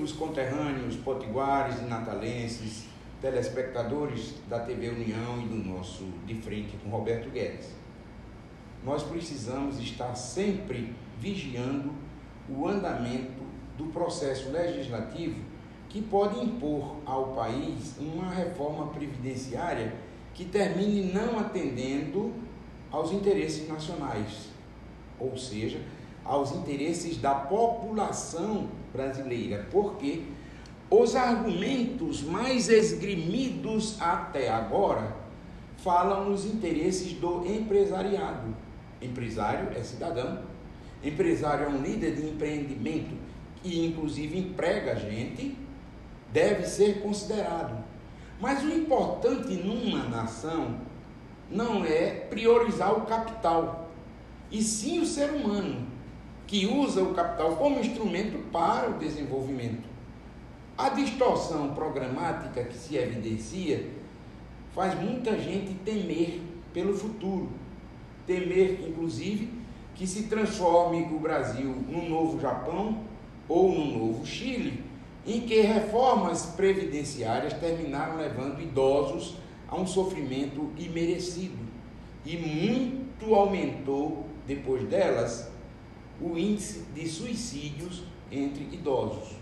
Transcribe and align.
amigos 0.00 0.12
conterrâneos, 0.12 0.96
potiguares 0.96 1.78
e 1.80 1.84
natalenses, 1.84 2.86
telespectadores 3.20 4.34
da 4.48 4.60
TV 4.60 4.88
União 4.88 5.42
e 5.42 5.46
do 5.46 5.56
nosso 5.56 6.04
De 6.24 6.34
Frente 6.36 6.74
com 6.82 6.88
Roberto 6.88 7.28
Guedes. 7.28 7.68
Nós 8.82 9.02
precisamos 9.02 9.78
estar 9.78 10.14
sempre 10.14 10.94
vigiando 11.18 11.92
o 12.48 12.66
andamento 12.66 13.42
do 13.76 13.86
processo 13.92 14.50
legislativo 14.50 15.38
que 15.90 16.00
pode 16.00 16.42
impor 16.42 16.96
ao 17.04 17.34
país 17.34 17.94
uma 17.98 18.30
reforma 18.30 18.86
previdenciária 18.86 19.92
que 20.32 20.46
termine 20.46 21.12
não 21.12 21.38
atendendo 21.38 22.32
aos 22.90 23.12
interesses 23.12 23.68
nacionais, 23.68 24.48
ou 25.18 25.36
seja, 25.36 25.78
aos 26.24 26.52
interesses 26.52 27.18
da 27.18 27.34
população 27.34 28.79
brasileira, 28.92 29.66
porque 29.70 30.24
os 30.90 31.14
argumentos 31.14 32.22
mais 32.22 32.68
esgrimidos 32.68 34.00
até 34.00 34.48
agora 34.48 35.16
falam 35.78 36.28
nos 36.28 36.44
interesses 36.44 37.12
do 37.12 37.46
empresariado. 37.46 38.54
Empresário 39.00 39.70
é 39.74 39.82
cidadão, 39.82 40.42
empresário 41.02 41.66
é 41.66 41.68
um 41.68 41.80
líder 41.80 42.16
de 42.16 42.26
empreendimento 42.26 43.14
que 43.62 43.86
inclusive 43.86 44.38
emprega 44.38 44.96
gente, 44.96 45.56
deve 46.32 46.66
ser 46.66 47.00
considerado. 47.00 47.84
Mas 48.40 48.62
o 48.64 48.70
importante 48.70 49.52
numa 49.54 50.04
nação 50.04 50.78
não 51.50 51.84
é 51.84 52.10
priorizar 52.10 52.96
o 52.96 53.02
capital, 53.02 53.90
e 54.50 54.62
sim 54.62 55.00
o 55.00 55.06
ser 55.06 55.30
humano, 55.30 55.86
que 56.50 56.66
usa 56.66 57.00
o 57.00 57.14
capital 57.14 57.54
como 57.54 57.78
instrumento 57.78 58.36
para 58.50 58.90
o 58.90 58.98
desenvolvimento. 58.98 59.88
A 60.76 60.88
distorção 60.88 61.74
programática 61.74 62.64
que 62.64 62.76
se 62.76 62.96
evidencia 62.96 63.86
faz 64.74 65.00
muita 65.00 65.38
gente 65.38 65.74
temer 65.84 66.40
pelo 66.74 66.92
futuro, 66.92 67.50
temer, 68.26 68.84
inclusive, 68.84 69.48
que 69.94 70.08
se 70.08 70.24
transforme 70.24 71.04
o 71.14 71.20
Brasil 71.20 71.72
num 71.88 72.08
novo 72.08 72.40
Japão 72.40 73.04
ou 73.48 73.70
num 73.70 73.98
novo 73.98 74.26
Chile, 74.26 74.82
em 75.24 75.42
que 75.42 75.60
reformas 75.60 76.46
previdenciárias 76.46 77.52
terminaram 77.52 78.16
levando 78.16 78.60
idosos 78.60 79.36
a 79.68 79.76
um 79.76 79.86
sofrimento 79.86 80.68
imerecido. 80.76 81.58
E 82.26 82.36
muito 82.36 83.36
aumentou, 83.36 84.26
depois 84.48 84.82
delas, 84.88 85.49
o 86.20 86.36
índice 86.36 86.84
de 86.94 87.08
suicídios 87.08 88.02
entre 88.30 88.64
idosos. 88.72 89.36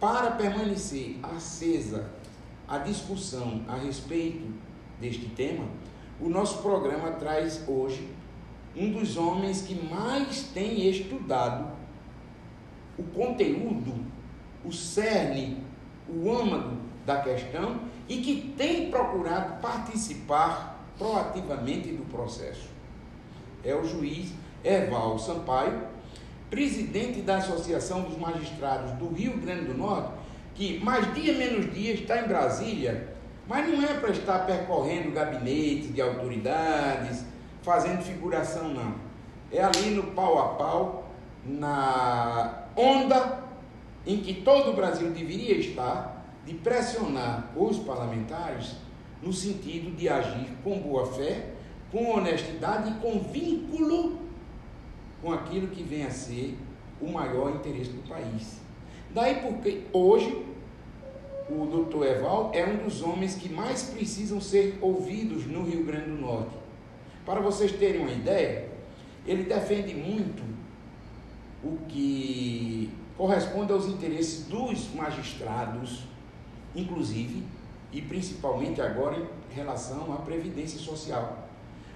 Para 0.00 0.32
permanecer 0.32 1.18
acesa 1.22 2.10
a 2.68 2.78
discussão 2.78 3.62
a 3.68 3.76
respeito 3.76 4.46
deste 5.00 5.26
tema, 5.30 5.66
o 6.20 6.28
nosso 6.28 6.62
programa 6.62 7.12
traz 7.12 7.62
hoje 7.68 8.08
um 8.74 8.92
dos 8.92 9.16
homens 9.16 9.62
que 9.62 9.74
mais 9.74 10.42
tem 10.52 10.88
estudado 10.88 11.76
o 12.98 13.02
conteúdo, 13.02 13.94
o 14.64 14.72
cerne, 14.72 15.62
o 16.08 16.30
âmago 16.30 16.76
da 17.04 17.20
questão 17.20 17.80
e 18.08 18.18
que 18.18 18.54
tem 18.56 18.90
procurado 18.90 19.60
participar 19.60 20.84
proativamente 20.98 21.92
do 21.92 22.04
processo. 22.04 22.68
É 23.62 23.74
o 23.74 23.84
juiz 23.84 24.32
Erval 24.66 25.16
Sampaio, 25.18 25.80
presidente 26.50 27.20
da 27.20 27.36
Associação 27.36 28.02
dos 28.02 28.18
Magistrados 28.18 28.92
do 28.92 29.08
Rio 29.08 29.38
Grande 29.38 29.66
do 29.66 29.74
Norte, 29.74 30.10
que 30.54 30.82
mais 30.82 31.14
dia 31.14 31.34
menos 31.34 31.72
dia 31.72 31.94
está 31.94 32.20
em 32.20 32.26
Brasília, 32.26 33.14
mas 33.48 33.68
não 33.68 33.82
é 33.82 33.94
para 33.94 34.10
estar 34.10 34.40
percorrendo 34.40 35.12
gabinetes 35.12 35.94
de 35.94 36.02
autoridades, 36.02 37.24
fazendo 37.62 38.02
figuração, 38.02 38.68
não. 38.70 38.94
É 39.52 39.62
ali 39.62 39.90
no 39.90 40.02
pau 40.08 40.38
a 40.38 40.48
pau, 40.54 41.10
na 41.44 42.64
onda 42.74 43.44
em 44.04 44.18
que 44.18 44.34
todo 44.34 44.70
o 44.70 44.72
Brasil 44.74 45.10
deveria 45.10 45.56
estar, 45.56 46.24
de 46.44 46.54
pressionar 46.54 47.50
os 47.56 47.78
parlamentares 47.78 48.76
no 49.20 49.32
sentido 49.32 49.96
de 49.96 50.08
agir 50.08 50.48
com 50.62 50.78
boa 50.78 51.06
fé, 51.06 51.50
com 51.90 52.12
honestidade 52.12 52.90
e 52.90 52.94
com 52.94 53.18
vínculo 53.18 54.25
com 55.26 55.32
aquilo 55.32 55.66
que 55.66 55.82
vem 55.82 56.04
a 56.04 56.10
ser 56.10 56.56
o 57.00 57.10
maior 57.10 57.50
interesse 57.50 57.90
do 57.90 58.08
país. 58.08 58.60
Daí 59.10 59.40
porque 59.40 59.82
hoje 59.92 60.46
o 61.50 61.66
doutor 61.66 62.06
Eval 62.06 62.52
é 62.54 62.64
um 62.64 62.76
dos 62.76 63.02
homens 63.02 63.34
que 63.34 63.48
mais 63.48 63.82
precisam 63.82 64.40
ser 64.40 64.78
ouvidos 64.80 65.44
no 65.44 65.64
Rio 65.64 65.82
Grande 65.82 66.10
do 66.10 66.20
Norte. 66.20 66.56
Para 67.24 67.40
vocês 67.40 67.72
terem 67.72 68.02
uma 68.02 68.12
ideia, 68.12 68.68
ele 69.26 69.42
defende 69.42 69.94
muito 69.94 70.44
o 71.64 71.76
que 71.88 72.92
corresponde 73.16 73.72
aos 73.72 73.86
interesses 73.86 74.46
dos 74.46 74.94
magistrados, 74.94 76.04
inclusive 76.72 77.42
e 77.92 78.00
principalmente 78.00 78.80
agora 78.80 79.16
em 79.50 79.54
relação 79.54 80.12
à 80.14 80.18
previdência 80.18 80.78
social. 80.78 81.48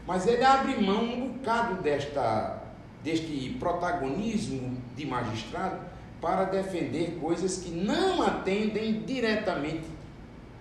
Mas 0.05 0.27
ele 0.27 0.43
abre 0.43 0.83
mão 0.83 1.05
um 1.05 1.29
bocado 1.35 1.81
desta, 1.81 2.60
deste 3.03 3.57
protagonismo 3.59 4.77
de 4.97 5.07
magistrado 5.07 5.81
para 6.21 6.45
defender 6.45 7.19
coisas 7.21 7.59
que 7.59 7.71
não 7.71 8.23
atendem 8.23 9.03
diretamente 9.03 9.85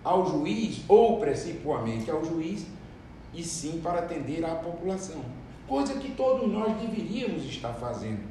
ao 0.02 0.26
juiz 0.26 0.82
ou 0.88 1.20
principalmente 1.20 2.10
ao 2.10 2.24
juiz, 2.24 2.66
e 3.34 3.42
sim 3.42 3.80
para 3.82 4.00
atender 4.00 4.44
à 4.44 4.54
população. 4.54 5.22
Coisa 5.68 5.94
que 5.94 6.10
todos 6.12 6.50
nós 6.50 6.80
deveríamos 6.80 7.44
estar 7.44 7.72
fazendo. 7.74 8.22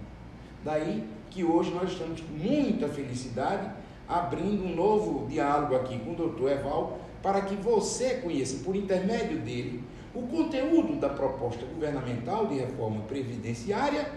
Daí 0.64 1.04
que 1.30 1.44
hoje 1.44 1.72
nós 1.72 1.92
estamos 1.92 2.20
com 2.20 2.34
muita 2.34 2.90
felicidade 2.90 3.70
abrindo 4.08 4.66
um 4.66 4.76
novo 4.76 5.28
diálogo 5.28 5.76
aqui 5.76 6.00
com 6.00 6.12
o 6.12 6.16
doutor 6.16 6.52
Eval, 6.52 7.00
para 7.22 7.42
que 7.42 7.56
você 7.56 8.16
conheça, 8.16 8.64
por 8.64 8.76
intermédio 8.76 9.38
dele, 9.40 9.84
o 10.14 10.24
conteúdo 10.24 11.00
da 11.00 11.10
proposta 11.10 11.66
governamental 11.66 12.48
de 12.48 12.56
reforma 12.56 13.02
previdenciária, 13.02 14.10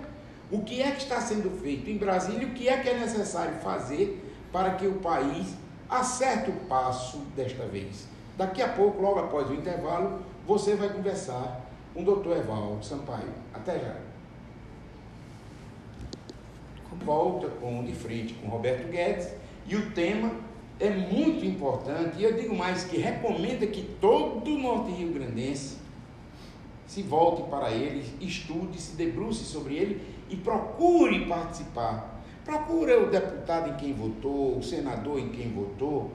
o 0.50 0.62
que 0.62 0.82
é 0.82 0.90
que 0.90 1.02
está 1.02 1.20
sendo 1.20 1.50
feito 1.62 1.88
em 1.88 1.96
Brasília 1.96 2.46
o 2.46 2.52
que 2.52 2.68
é 2.68 2.78
que 2.78 2.88
é 2.88 2.98
necessário 2.98 3.54
fazer 3.60 4.22
para 4.52 4.74
que 4.74 4.86
o 4.86 4.94
país 4.94 5.54
acerte 5.88 6.50
o 6.50 6.54
passo 6.68 7.18
desta 7.36 7.64
vez. 7.66 8.06
Daqui 8.36 8.62
a 8.62 8.68
pouco, 8.68 9.00
logo 9.00 9.20
após 9.20 9.50
o 9.50 9.54
intervalo, 9.54 10.20
você 10.46 10.74
vai 10.74 10.88
conversar 10.88 11.60
com 11.92 12.02
o 12.02 12.04
doutor 12.04 12.36
Evaldo 12.36 12.84
Sampaio. 12.84 13.28
Até 13.52 13.78
já. 13.78 13.96
Volta 17.04 17.48
com 17.48 17.82
de 17.84 17.94
frente 17.94 18.34
com 18.34 18.48
Roberto 18.48 18.88
Guedes 18.90 19.28
e 19.66 19.76
o 19.76 19.90
tema 19.92 20.30
é 20.78 20.90
muito 20.90 21.44
importante, 21.44 22.18
e 22.18 22.24
eu 22.24 22.34
digo 22.34 22.54
mais 22.54 22.84
que 22.84 22.96
recomenda 22.96 23.66
que 23.66 23.82
todo 24.00 24.50
norte 24.58 24.90
rio-grandense 24.90 25.76
se 26.86 27.02
volte 27.02 27.48
para 27.50 27.70
ele, 27.70 28.04
estude, 28.20 28.80
se 28.80 28.96
debruce 28.96 29.44
sobre 29.44 29.76
ele 29.76 30.02
e 30.28 30.36
procure 30.36 31.26
participar. 31.26 32.22
Procure 32.44 32.94
o 32.94 33.10
deputado 33.10 33.70
em 33.70 33.76
quem 33.76 33.92
votou, 33.92 34.58
o 34.58 34.62
senador 34.62 35.18
em 35.18 35.28
quem 35.28 35.52
votou, 35.52 36.10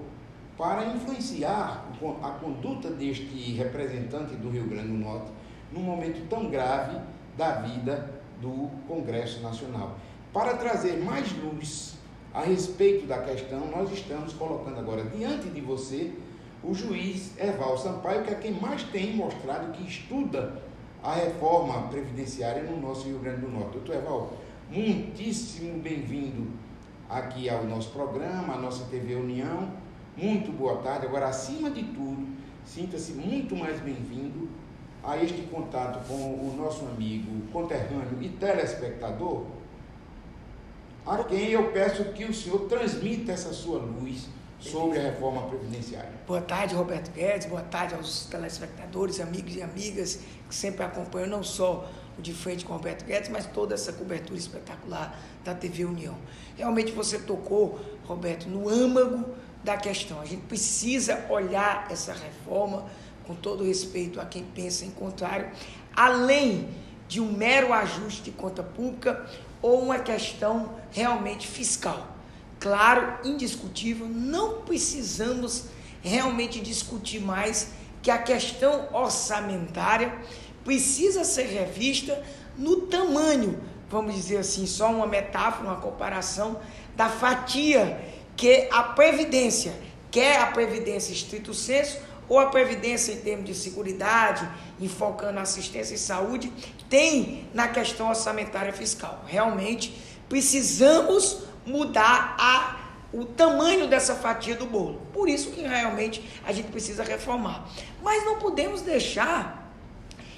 para 0.58 0.86
influenciar 0.88 1.88
a 2.22 2.30
conduta 2.32 2.90
deste 2.90 3.54
representante 3.54 4.36
do 4.36 4.50
Rio 4.50 4.68
Grande 4.68 4.90
do 4.90 4.98
Norte 4.98 5.32
num 5.72 5.82
momento 5.82 6.28
tão 6.28 6.50
grave 6.50 7.00
da 7.38 7.62
vida 7.62 8.22
do 8.42 8.70
Congresso 8.88 9.42
Nacional. 9.42 9.98
Para 10.34 10.56
trazer 10.58 11.04
mais 11.04 11.32
luz 11.38 11.98
a 12.34 12.42
respeito 12.42 13.08
da 13.08 13.20
questão, 13.20 13.68
nós 13.68 13.92
estamos 13.92 14.34
colocando 14.34 14.80
agora 14.80 15.04
diante 15.04 15.50
de 15.50 15.62
você 15.62 16.12
o 16.64 16.74
juiz 16.74 17.32
Eval 17.40 17.78
Sampaio, 17.78 18.24
que 18.24 18.32
é 18.32 18.36
quem 18.36 18.52
mais 18.52 18.84
tem 18.84 19.16
mostrado 19.16 19.72
que 19.72 19.88
estuda 19.88 20.62
a 21.08 21.14
reforma 21.14 21.88
previdenciária 21.88 22.64
no 22.64 22.82
nosso 22.82 23.08
Rio 23.08 23.20
Grande 23.20 23.40
do 23.40 23.48
Norte. 23.48 23.78
Doutor 23.78 23.96
Eval, 23.96 24.34
muitíssimo 24.70 25.80
bem-vindo 25.80 26.48
aqui 27.10 27.50
ao 27.50 27.64
nosso 27.64 27.92
programa, 27.92 28.56
à 28.56 28.58
nossa 28.58 28.84
TV 28.88 29.16
União. 29.16 29.72
Muito 30.18 30.52
boa 30.52 30.82
tarde. 30.82 31.06
Agora, 31.06 31.30
acima 31.30 31.72
de 31.72 31.82
tudo, 31.82 32.28
sinta-se 32.66 33.14
muito 33.14 33.56
mais 33.56 33.80
bem-vindo 33.80 34.50
a 35.02 35.16
este 35.16 35.44
contato 35.44 36.06
com 36.10 36.14
o 36.14 36.54
nosso 36.58 36.84
amigo 36.84 37.48
conterrâneo 37.54 38.22
e 38.22 38.28
telespectador 38.28 39.46
a 41.06 41.24
quem 41.24 41.52
eu 41.52 41.72
peço 41.72 42.04
que 42.12 42.26
o 42.26 42.34
senhor 42.34 42.68
transmita 42.68 43.32
essa 43.32 43.54
sua 43.54 43.80
luz 43.80 44.28
sobre 44.60 45.00
a 45.00 45.04
reforma 45.04 45.44
previdenciária. 45.44 46.12
Boa 46.26 46.42
tarde, 46.42 46.74
Roberto 46.74 47.12
Guedes, 47.12 47.48
boa 47.48 47.62
tarde 47.62 47.94
aos 47.96 48.26
telespectadores, 48.26 49.20
amigos 49.20 49.56
e 49.56 49.62
amigas 49.62 50.20
que 50.48 50.56
sempre 50.56 50.84
acompanham 50.84 51.28
não 51.28 51.44
só 51.44 51.90
o 52.18 52.22
de 52.22 52.34
frente 52.34 52.66
com 52.66 52.74
Roberto 52.74 53.06
Guedes, 53.06 53.30
mas 53.30 53.46
toda 53.46 53.76
essa 53.76 53.94
cobertura 53.94 54.38
espetacular 54.38 55.18
da 55.44 55.54
TV 55.54 55.86
União. 55.86 56.18
Realmente 56.58 56.92
você 56.92 57.20
tocou, 57.20 57.80
Roberto, 58.06 58.50
no 58.50 58.68
âmago 58.68 59.36
da 59.64 59.78
questão. 59.78 60.20
A 60.20 60.26
gente 60.26 60.42
precisa 60.44 61.26
olhar 61.30 61.88
essa 61.92 62.14
reforma 62.14 62.86
com 63.26 63.36
todo 63.36 63.64
respeito 63.64 64.20
a 64.20 64.26
quem 64.26 64.44
pensa 64.44 64.86
em 64.86 64.92
contrário, 64.92 65.52
além 65.96 66.70
de 67.08 67.22
um 67.22 67.32
mero 67.32 67.72
ajuste 67.74 68.24
de 68.24 68.32
conta 68.32 68.64
pública 68.64 69.26
ou 69.62 69.82
uma 69.82 70.00
questão 70.00 70.76
realmente 70.92 71.48
fiscal. 71.48 72.17
Claro, 72.60 73.20
indiscutível, 73.24 74.08
não 74.08 74.62
precisamos 74.62 75.66
realmente 76.02 76.60
discutir 76.60 77.20
mais 77.20 77.70
que 78.02 78.10
a 78.10 78.18
questão 78.18 78.88
orçamentária 78.94 80.18
precisa 80.64 81.24
ser 81.24 81.46
revista 81.48 82.24
no 82.58 82.82
tamanho, 82.82 83.60
vamos 83.90 84.16
dizer 84.16 84.38
assim, 84.38 84.66
só 84.66 84.90
uma 84.92 85.06
metáfora, 85.06 85.70
uma 85.70 85.82
comparação 85.82 86.60
da 86.96 87.10
fatia 87.10 88.00
que 88.36 88.68
a 88.72 88.84
previdência, 88.84 89.74
quer 90.10 90.42
a 90.42 90.48
previdência 90.48 91.14
estrito 91.14 91.54
senso 91.54 91.98
ou 92.30 92.40
a 92.40 92.48
previdência 92.48 93.14
em 93.14 93.18
termos 93.18 93.46
de 93.46 93.56
segurança, 93.56 94.52
enfocando 94.80 95.40
assistência 95.40 95.96
e 95.96 95.98
saúde, 95.98 96.52
tem 96.90 97.48
na 97.54 97.68
questão 97.68 98.10
orçamentária 98.10 98.74
fiscal. 98.74 99.24
Realmente 99.28 99.98
precisamos 100.28 101.44
mudar 101.68 102.36
a 102.40 102.78
o 103.14 103.24
tamanho 103.24 103.88
dessa 103.88 104.16
fatia 104.16 104.56
do 104.56 104.66
bolo. 104.66 105.02
Por 105.14 105.30
isso 105.30 105.52
que 105.52 105.62
realmente 105.62 106.24
a 106.46 106.52
gente 106.52 106.70
precisa 106.70 107.04
reformar. 107.04 107.68
Mas 108.04 108.26
não 108.26 108.38
podemos 108.38 108.82
deixar 108.82 109.74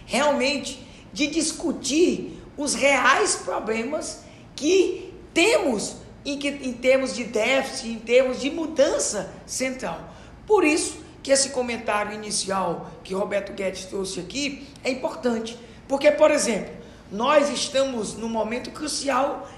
realmente 0.06 0.86
de 1.12 1.28
discutir 1.28 2.40
os 2.56 2.76
reais 2.76 3.36
problemas 3.38 4.24
que 4.56 5.14
temos 5.34 5.96
em, 6.24 6.38
que, 6.38 6.48
em 6.50 6.74
termos 6.74 7.16
de 7.16 7.24
déficit, 7.24 7.90
em 7.90 8.00
termos 8.00 8.40
de 8.40 8.52
mudança 8.52 9.34
central. 9.46 10.14
Por 10.46 10.64
isso 10.64 11.00
que 11.24 11.32
esse 11.32 11.50
comentário 11.50 12.14
inicial 12.14 12.90
que 13.04 13.14
Roberto 13.14 13.54
Guedes 13.54 13.86
trouxe 13.86 14.20
aqui 14.20 14.68
é 14.84 14.92
importante. 14.92 15.58
Porque, 15.88 16.12
por 16.12 16.30
exemplo, 16.32 16.74
nós 17.12 17.50
estamos 17.50 18.14
num 18.14 18.30
momento 18.30 18.70
crucial 18.72 19.50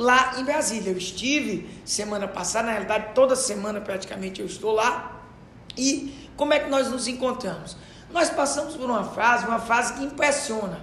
lá 0.00 0.40
em 0.40 0.44
Brasília. 0.44 0.90
Eu 0.90 0.96
estive 0.96 1.68
semana 1.84 2.26
passada, 2.26 2.66
na 2.66 2.72
realidade, 2.72 3.14
toda 3.14 3.36
semana 3.36 3.82
praticamente 3.82 4.40
eu 4.40 4.46
estou 4.46 4.72
lá. 4.72 5.20
E 5.76 6.30
como 6.36 6.54
é 6.54 6.58
que 6.58 6.70
nós 6.70 6.88
nos 6.88 7.06
encontramos? 7.06 7.76
Nós 8.10 8.30
passamos 8.30 8.74
por 8.74 8.88
uma 8.88 9.04
fase, 9.04 9.46
uma 9.46 9.58
fase 9.58 9.92
que 9.92 10.02
impressiona. 10.02 10.80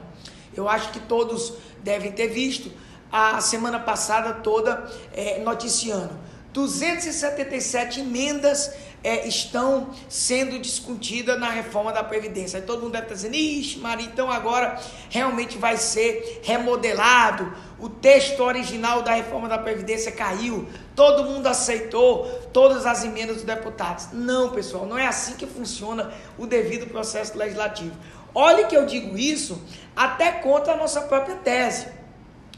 Eu 0.56 0.70
acho 0.70 0.92
que 0.92 1.00
todos 1.00 1.54
devem 1.84 2.12
ter 2.12 2.28
visto 2.28 2.72
a 3.12 3.42
semana 3.42 3.80
passada 3.80 4.34
toda 4.36 4.88
é, 5.12 5.40
noticiando. 5.40 6.14
277 6.58 8.00
emendas 8.00 8.74
é, 9.04 9.28
estão 9.28 9.92
sendo 10.10 10.58
discutidas 10.58 11.40
na 11.40 11.52
reforma 11.52 11.94
da 11.94 12.04
Previdência. 12.04 12.58
Aí 12.58 12.66
todo 12.66 12.82
mundo 12.82 12.94
deve 12.94 13.04
estar 13.04 13.14
dizendo, 13.14 13.36
ixi, 13.36 13.78
Maria, 13.78 14.08
então 14.08 14.32
agora 14.32 14.82
realmente 15.08 15.56
vai 15.56 15.78
ser 15.78 16.42
remodelado. 16.42 17.54
O 17.80 17.88
texto 17.88 18.40
original 18.40 19.04
da 19.04 19.14
reforma 19.14 19.48
da 19.48 19.60
Previdência 19.60 20.12
caiu. 20.12 20.68
Todo 20.96 21.26
mundo 21.26 21.46
aceitou 21.46 22.26
todas 22.52 22.88
as 22.88 23.04
emendas 23.04 23.36
dos 23.36 23.46
deputados. 23.46 24.08
Não, 24.12 24.50
pessoal, 24.50 24.88
não 24.88 24.98
é 24.98 25.06
assim 25.06 25.36
que 25.36 25.46
funciona 25.46 26.12
o 26.40 26.48
devido 26.48 26.88
processo 26.88 27.38
legislativo. 27.38 27.96
Olhe 28.34 28.66
que 28.66 28.76
eu 28.76 28.88
digo 28.88 29.16
isso 29.16 29.62
até 29.96 30.32
contra 30.32 30.74
a 30.74 30.78
nossa 30.78 31.02
própria 31.02 31.36
tese. 31.36 31.88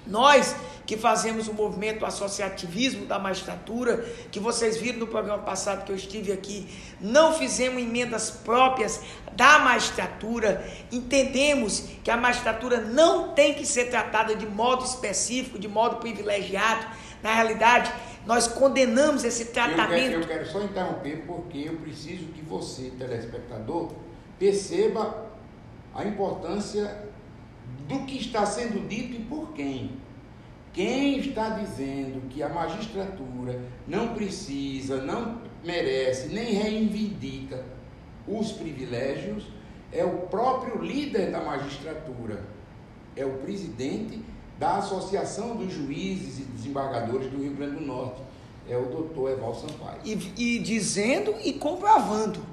Nós 0.07 0.55
que 0.89 0.97
fazemos 0.97 1.47
o 1.47 1.53
movimento 1.53 2.03
associativismo 2.03 3.05
da 3.05 3.19
magistratura, 3.19 4.03
que 4.31 4.39
vocês 4.39 4.77
viram 4.77 4.97
no 4.97 5.05
programa 5.05 5.43
passado 5.43 5.85
que 5.85 5.91
eu 5.91 5.95
estive 5.95 6.31
aqui, 6.31 6.67
não 6.99 7.31
fizemos 7.31 7.79
emendas 7.79 8.31
próprias 8.31 8.99
da 9.33 9.59
magistratura, 9.59 10.67
entendemos 10.91 11.83
que 12.03 12.09
a 12.09 12.17
magistratura 12.17 12.81
não 12.81 13.35
tem 13.35 13.53
que 13.53 13.67
ser 13.67 13.91
tratada 13.91 14.35
de 14.35 14.47
modo 14.47 14.83
específico, 14.83 15.59
de 15.59 15.67
modo 15.67 15.97
privilegiado. 15.97 16.87
Na 17.21 17.35
realidade, 17.35 17.93
nós 18.25 18.47
condenamos 18.47 19.23
esse 19.23 19.45
tratamento. 19.45 20.13
Eu 20.13 20.21
quero, 20.21 20.23
eu 20.23 20.27
quero 20.27 20.51
só 20.51 20.63
interromper 20.63 21.23
porque 21.27 21.59
eu 21.67 21.75
preciso 21.75 22.25
que 22.29 22.41
você, 22.41 22.91
telespectador, 22.97 23.91
perceba 24.39 25.29
a 25.93 26.03
importância 26.03 27.05
do 27.87 28.05
que 28.05 28.17
está 28.17 28.43
sendo 28.43 28.87
dito 28.87 29.13
e 29.13 29.19
por 29.19 29.53
quem. 29.53 30.08
Quem 30.73 31.19
está 31.19 31.49
dizendo 31.49 32.27
que 32.29 32.43
a 32.43 32.49
magistratura 32.49 33.59
não 33.87 34.13
precisa, 34.13 35.01
não 35.01 35.41
merece, 35.63 36.27
nem 36.27 36.53
reivindica 36.53 37.63
os 38.27 38.51
privilégios 38.51 39.45
é 39.91 40.03
o 40.05 40.27
próprio 40.27 40.81
líder 40.81 41.31
da 41.31 41.41
magistratura, 41.41 42.43
é 43.15 43.25
o 43.25 43.37
presidente 43.39 44.21
da 44.59 44.77
Associação 44.77 45.55
dos 45.55 45.73
Juízes 45.73 46.39
e 46.39 46.43
Desembargadores 46.43 47.31
do 47.31 47.41
Rio 47.41 47.55
Grande 47.55 47.77
do 47.77 47.85
Norte, 47.85 48.21
é 48.67 48.77
o 48.77 48.85
doutor 48.85 49.31
Eval 49.31 49.55
Sampaio. 49.55 49.99
E, 50.05 50.13
e 50.37 50.59
dizendo 50.59 51.33
e 51.43 51.53
comprovando, 51.53 52.45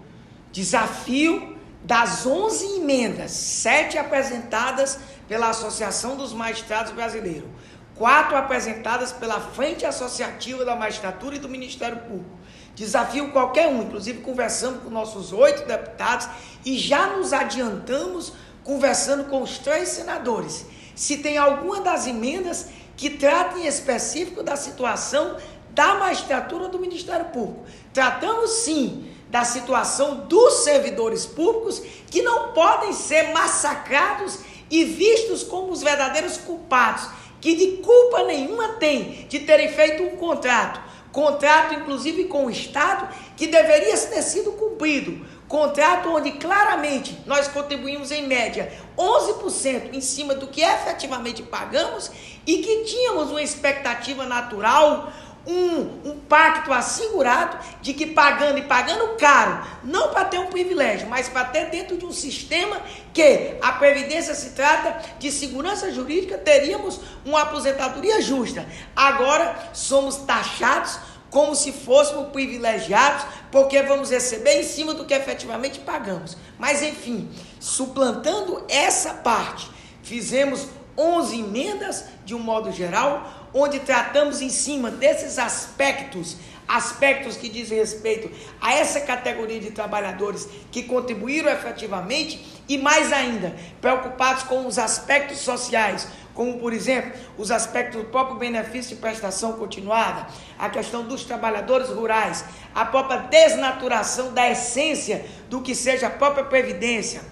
desafio 0.50 1.56
das 1.84 2.24
11 2.24 2.78
emendas, 2.78 3.32
sete 3.32 3.98
apresentadas 3.98 4.98
pela 5.28 5.50
Associação 5.50 6.16
dos 6.16 6.32
Magistrados 6.32 6.92
Brasileiros, 6.92 7.48
quatro 7.96 8.37
apresentadas 8.37 9.12
pela 9.12 9.40
Frente 9.40 9.87
Associativa 9.87 10.64
da 10.64 10.76
Magistratura 10.76 11.37
e 11.37 11.38
do 11.38 11.48
Ministério 11.48 11.98
Público. 11.98 12.37
Desafio 12.75 13.32
qualquer 13.32 13.69
um, 13.69 13.82
inclusive 13.82 14.20
conversamos 14.20 14.82
com 14.82 14.90
nossos 14.90 15.32
oito 15.32 15.66
deputados 15.66 16.28
e 16.64 16.78
já 16.78 17.06
nos 17.08 17.32
adiantamos 17.32 18.34
conversando 18.62 19.25
com 19.25 19.43
os 19.43 19.58
três 19.58 19.88
senadores. 19.88 20.66
Se 20.94 21.19
tem 21.19 21.38
alguma 21.38 21.81
das 21.81 22.06
emendas 22.06 22.66
que 22.96 23.10
trata 23.10 23.58
em 23.58 23.66
específico 23.66 24.43
da 24.43 24.56
situação 24.56 25.37
da 25.70 25.94
magistratura 25.96 26.69
do 26.69 26.78
Ministério 26.78 27.26
Público. 27.26 27.64
Tratamos 27.93 28.50
sim 28.50 29.10
da 29.28 29.44
situação 29.44 30.26
dos 30.26 30.64
servidores 30.64 31.26
públicos 31.26 31.82
que 32.10 32.22
não 32.22 32.52
podem 32.52 32.93
ser 32.93 33.32
massacrados 33.32 34.38
e 34.70 34.84
vistos 34.84 35.43
como 35.43 35.70
os 35.70 35.82
verdadeiros 35.82 36.38
culpados 36.38 37.08
que 37.40 37.54
de 37.54 37.82
culpa 37.82 38.24
nenhuma 38.24 38.74
tem 38.74 39.26
de 39.28 39.40
terem 39.40 39.68
feito 39.68 40.02
um 40.02 40.16
contrato, 40.16 40.80
contrato 41.12 41.74
inclusive 41.74 42.24
com 42.24 42.46
o 42.46 42.50
Estado, 42.50 43.08
que 43.36 43.46
deveria 43.46 43.96
ter 43.96 44.22
sido 44.22 44.52
cumprido. 44.52 45.24
Contrato 45.48 46.08
onde 46.08 46.32
claramente 46.32 47.16
nós 47.24 47.46
contribuímos 47.46 48.10
em 48.10 48.26
média 48.26 48.72
11% 48.98 49.94
em 49.94 50.00
cima 50.00 50.34
do 50.34 50.48
que 50.48 50.60
efetivamente 50.60 51.40
pagamos 51.40 52.10
e 52.44 52.58
que 52.58 52.84
tínhamos 52.84 53.31
uma 53.31 53.43
expectativa 53.43 54.24
natural 54.26 55.12
um, 55.46 56.10
um 56.10 56.20
pacto 56.29 56.72
assegurado 56.72 57.58
de 57.81 57.94
que 57.94 58.06
pagando 58.06 58.58
e 58.58 58.62
pagando 58.62 59.17
caro, 59.17 59.65
não 59.84 60.08
para 60.08 60.24
ter 60.24 60.38
um 60.38 60.46
privilégio, 60.46 61.08
mas 61.08 61.29
para 61.29 61.44
ter 61.44 61.70
dentro 61.70 61.96
de 61.96 62.05
um 62.05 62.12
sistema 62.12 62.81
que 63.15 63.55
a 63.62 63.72
Previdência 63.72 64.34
se 64.34 64.50
trata 64.50 65.00
de 65.19 65.31
segurança 65.31 65.93
jurídica, 65.93 66.36
teríamos 66.36 67.00
uma 67.24 67.43
aposentadoria 67.43 68.20
justa. 68.20 68.67
Agora 68.94 69.70
somos 69.72 70.17
taxados 70.17 70.98
como 71.31 71.55
se 71.55 71.72
fôssemos 71.72 72.29
privilegiados, 72.29 73.26
porque 73.50 73.82
vamos 73.82 74.10
receber 74.10 74.60
em 74.60 74.65
cima 74.65 74.94
do 74.94 75.05
que 75.05 75.15
efetivamente 75.15 75.81
pagamos. 75.81 76.36
Mas 76.58 76.82
enfim, 76.82 77.29
suplantando 77.60 78.65
essa 78.69 79.15
parte, 79.15 79.70
fizemos 80.03 80.67
11 80.96 81.41
emendas 81.41 82.05
de 82.24 82.34
um 82.34 82.38
modo 82.38 82.72
geral, 82.72 83.45
onde 83.56 83.81
tratamos 83.81 84.43
em 84.43 84.51
cima 84.51 84.91
desses 84.91 85.39
aspectos, 85.39 86.36
aspectos 86.69 87.39
que 87.39 87.48
dizem 87.48 87.79
respeito 87.79 88.31
a 88.60 88.75
essa 88.75 89.01
categoria 89.01 89.58
de 89.58 89.70
trabalhadores 89.70 90.46
que 90.70 90.82
contribuíram 90.82 91.51
efetivamente 91.51 92.63
e 92.69 92.77
mais 92.77 93.10
ainda, 93.15 93.56
preocupados 93.81 94.43
com 94.43 94.67
os 94.67 94.79
aspectos 94.79 95.39
sociais, 95.39 96.06
como 96.34 96.58
por 96.58 96.75
exemplo, 96.75 97.13
os 97.39 97.51
aspectos 97.51 98.03
do 98.03 98.08
próprio 98.08 98.36
benefício 98.36 98.94
de 98.94 99.01
prestação 99.01 99.55
continuada, 99.55 100.27
a 100.58 100.69
questão 100.69 101.05
dos 101.05 101.25
trabalhadores 101.25 101.89
rurais, 101.89 102.44
a 102.75 102.84
própria 102.84 103.20
desnaturação 103.20 104.34
da 104.34 104.51
essência 104.51 105.25
do 105.48 105.63
que 105.63 105.75
seja 105.75 106.08
a 106.08 106.10
própria 106.10 106.44
previdência, 106.44 107.22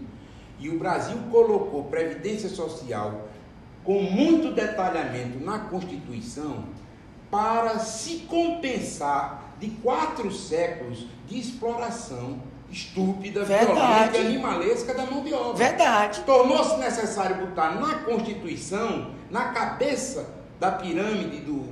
e 0.58 0.68
o 0.68 0.80
Brasil 0.80 1.16
colocou 1.30 1.84
Previdência 1.84 2.48
Social 2.48 3.28
com 3.84 4.02
muito 4.02 4.52
detalhamento 4.52 5.38
na 5.38 5.60
Constituição 5.60 6.64
para 7.30 7.78
se 7.78 8.26
compensar 8.28 9.54
de 9.60 9.68
quatro 9.84 10.32
séculos 10.32 11.06
de 11.28 11.38
exploração 11.38 12.42
estúpida, 12.68 13.44
Verdade. 13.44 14.18
violenta, 14.18 14.18
animalesca 14.18 14.94
da 14.94 15.06
mão 15.06 15.22
de 15.22 15.32
obra. 15.32 15.54
Verdade. 15.54 16.22
Tornou-se 16.22 16.76
necessário 16.78 17.36
botar 17.36 17.76
na 17.76 18.00
Constituição, 18.00 19.14
na 19.30 19.52
cabeça 19.52 20.41
da 20.62 20.70
pirâmide 20.70 21.38
do, 21.38 21.66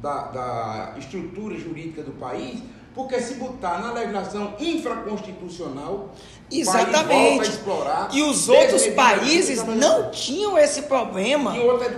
da, 0.00 0.22
da 0.28 0.94
estrutura 0.98 1.58
jurídica 1.58 2.02
do 2.02 2.12
país, 2.12 2.58
porque 2.94 3.20
se 3.20 3.34
botar 3.34 3.80
na 3.80 3.92
legislação 3.92 4.54
infraconstitucional, 4.58 6.08
Exatamente. 6.50 7.50
Explorar, 7.50 8.08
e 8.12 8.22
os 8.22 8.48
outros 8.48 8.86
países 8.88 9.62
não 9.64 10.10
tinham 10.10 10.56
esse 10.56 10.82
problema. 10.82 11.54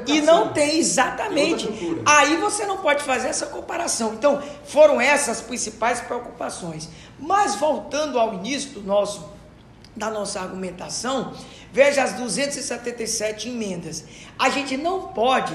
E, 0.06 0.20
não 0.20 0.52
tem, 0.52 0.78
exatamente. 0.78 1.68
Aí 2.04 2.36
você 2.38 2.64
não 2.66 2.78
pode 2.78 3.04
fazer 3.04 3.28
essa 3.28 3.46
comparação. 3.46 4.14
Então, 4.14 4.42
foram 4.64 5.00
essas 5.00 5.38
as 5.38 5.40
principais 5.42 6.00
preocupações. 6.00 6.88
Mas 7.20 7.54
voltando 7.54 8.18
ao 8.18 8.34
início 8.34 8.70
do 8.70 8.82
nosso, 8.82 9.28
da 9.94 10.10
nossa 10.10 10.40
argumentação, 10.40 11.34
veja 11.72 12.02
as 12.02 12.14
277 12.14 13.48
emendas. 13.48 14.04
A 14.38 14.48
gente 14.48 14.76
não 14.76 15.08
pode 15.08 15.54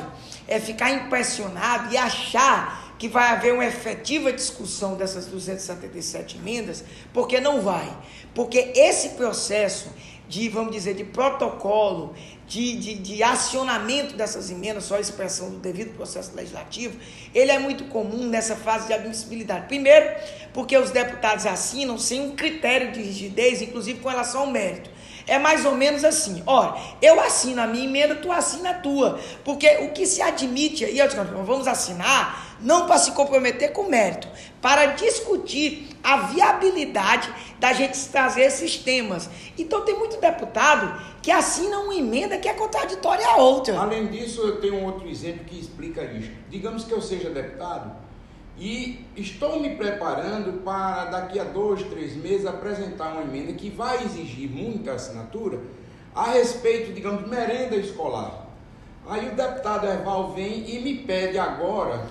é 0.52 0.60
ficar 0.60 0.92
impressionado 0.92 1.94
e 1.94 1.98
achar 1.98 2.94
que 3.00 3.08
vai 3.08 3.30
haver 3.30 3.54
uma 3.54 3.66
efetiva 3.66 4.32
discussão 4.32 4.96
dessas 4.96 5.26
277 5.26 6.38
emendas, 6.38 6.84
porque 7.12 7.40
não 7.40 7.62
vai. 7.62 7.92
Porque 8.36 8.74
esse 8.76 9.10
processo 9.10 9.90
de, 10.28 10.48
vamos 10.50 10.72
dizer, 10.72 10.94
de 10.94 11.04
protocolo, 11.04 12.14
de, 12.46 12.78
de, 12.78 12.96
de, 12.96 13.24
acionamento 13.24 14.16
dessas 14.16 14.52
emendas, 14.52 14.84
só 14.84 14.98
a 14.98 15.00
expressão 15.00 15.50
do 15.50 15.58
devido 15.58 15.96
processo 15.96 16.36
legislativo, 16.36 16.96
ele 17.34 17.50
é 17.50 17.58
muito 17.58 17.86
comum 17.86 18.28
nessa 18.28 18.56
fase 18.56 18.86
de 18.88 18.94
admissibilidade. 18.94 19.68
Primeiro, 19.68 20.06
porque 20.54 20.78
os 20.78 20.92
deputados 20.92 21.46
assinam 21.46 21.98
sem 21.98 22.22
um 22.22 22.36
critério 22.36 22.92
de 22.92 23.02
rigidez, 23.02 23.64
inclusive 23.64 24.00
com 24.00 24.10
relação 24.10 24.42
ao 24.42 24.48
mérito. 24.48 24.91
É 25.28 25.38
mais 25.40 25.66
ou 25.66 25.76
menos 25.76 26.04
assim. 26.04 26.44
Ora, 26.46 26.76
eu 27.02 27.20
assino 27.20 27.62
a 27.62 27.68
minha 27.68 27.86
emenda, 27.86 28.16
tu 28.16 28.32
assina 28.32 28.72
a 28.72 28.74
tua. 28.74 29.20
Porque 29.44 29.68
o 29.78 29.92
que 29.92 30.06
se 30.06 30.22
admite 30.22 30.86
aí, 30.86 30.98
vamos 31.46 31.68
assinar, 31.68 32.58
não 32.62 32.86
para 32.86 32.98
se 32.98 33.12
comprometer 33.12 33.72
com 33.72 33.84
mérito, 33.84 34.28
para 34.62 34.88
discutir 34.88 35.90
a 36.04 36.18
viabilidade 36.18 37.34
da 37.60 37.74
gente 37.74 37.98
trazer 38.10 38.42
esses 38.42 38.78
temas. 38.78 39.30
Então 39.58 39.82
tem 39.82 39.98
muito 39.98 40.20
deputado 40.20 41.12
que 41.22 41.32
assina 41.32 41.80
uma 41.80 41.94
emenda 41.94 42.38
que 42.38 42.48
é 42.48 42.54
contraditória 42.54 43.28
à 43.28 43.36
outra. 43.38 43.80
Além 43.80 44.08
disso, 44.08 44.42
eu 44.42 44.60
tenho 44.60 44.76
um 44.76 44.86
outro 44.86 45.08
exemplo 45.08 45.46
que 45.46 45.60
explica 45.60 46.04
isso. 46.04 46.32
Digamos 46.50 46.84
que 46.84 46.92
eu 46.92 47.02
seja 47.02 47.30
deputado 47.30 48.01
e 48.58 49.06
estou 49.16 49.60
me 49.60 49.76
preparando 49.76 50.62
para 50.64 51.06
daqui 51.06 51.40
a 51.40 51.44
dois, 51.44 51.84
três 51.84 52.16
meses 52.16 52.46
apresentar 52.46 53.14
uma 53.14 53.24
emenda 53.24 53.54
que 53.54 53.70
vai 53.70 54.04
exigir 54.04 54.50
muita 54.50 54.94
assinatura 54.94 55.60
a 56.14 56.32
respeito, 56.32 56.94
digamos, 56.94 57.28
merenda 57.28 57.76
escolar. 57.76 58.48
Aí 59.08 59.30
o 59.30 59.36
deputado 59.36 59.88
Erval 59.88 60.34
vem 60.34 60.70
e 60.70 60.80
me 60.80 61.00
pede 61.00 61.40
agora 61.40 62.06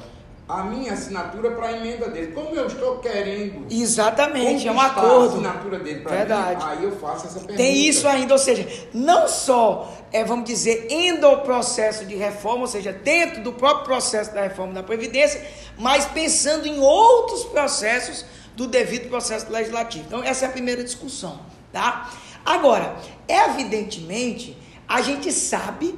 a 0.59 0.64
minha 0.64 0.92
assinatura 0.92 1.52
para 1.52 1.69
a 1.69 1.73
emenda 1.73 2.09
dele. 2.09 2.33
Como 2.33 2.54
eu 2.54 2.66
estou 2.66 2.99
querendo. 2.99 3.66
Exatamente, 3.71 4.66
é 4.66 4.73
um 4.73 4.80
acordo. 4.80 5.35
A 5.35 5.50
assinatura 5.50 5.78
dele 5.78 6.00
para 6.00 6.16
Verdade. 6.16 6.64
Mim, 6.64 6.71
aí 6.71 6.85
eu 6.85 6.92
faço 6.97 7.26
essa 7.26 7.38
pergunta. 7.40 7.57
Tem 7.57 7.88
isso 7.88 8.09
ainda, 8.09 8.35
ou 8.35 8.38
seja, 8.38 8.66
não 8.92 9.28
só, 9.28 9.92
é, 10.12 10.25
vamos 10.25 10.45
dizer, 10.45 10.88
indo 10.90 11.26
ao 11.26 11.42
processo 11.42 12.04
de 12.04 12.16
reforma, 12.16 12.62
ou 12.62 12.66
seja, 12.66 12.92
dentro 12.92 13.42
do 13.42 13.52
próprio 13.52 13.85
processo 13.85 14.35
da 14.35 14.42
reforma 14.42 14.73
da 14.73 14.83
Previdência, 14.83 15.47
mas 15.78 16.04
pensando 16.07 16.66
em 16.66 16.78
outros 16.80 17.45
processos 17.45 18.25
do 18.57 18.66
devido 18.66 19.09
processo 19.09 19.50
legislativo. 19.50 20.04
Então, 20.07 20.23
essa 20.23 20.47
é 20.47 20.49
a 20.49 20.52
primeira 20.52 20.83
discussão, 20.83 21.40
tá? 21.73 22.11
Agora, 22.45 22.97
evidentemente, 23.28 24.57
a 24.88 25.00
gente 25.00 25.30
sabe 25.33 25.97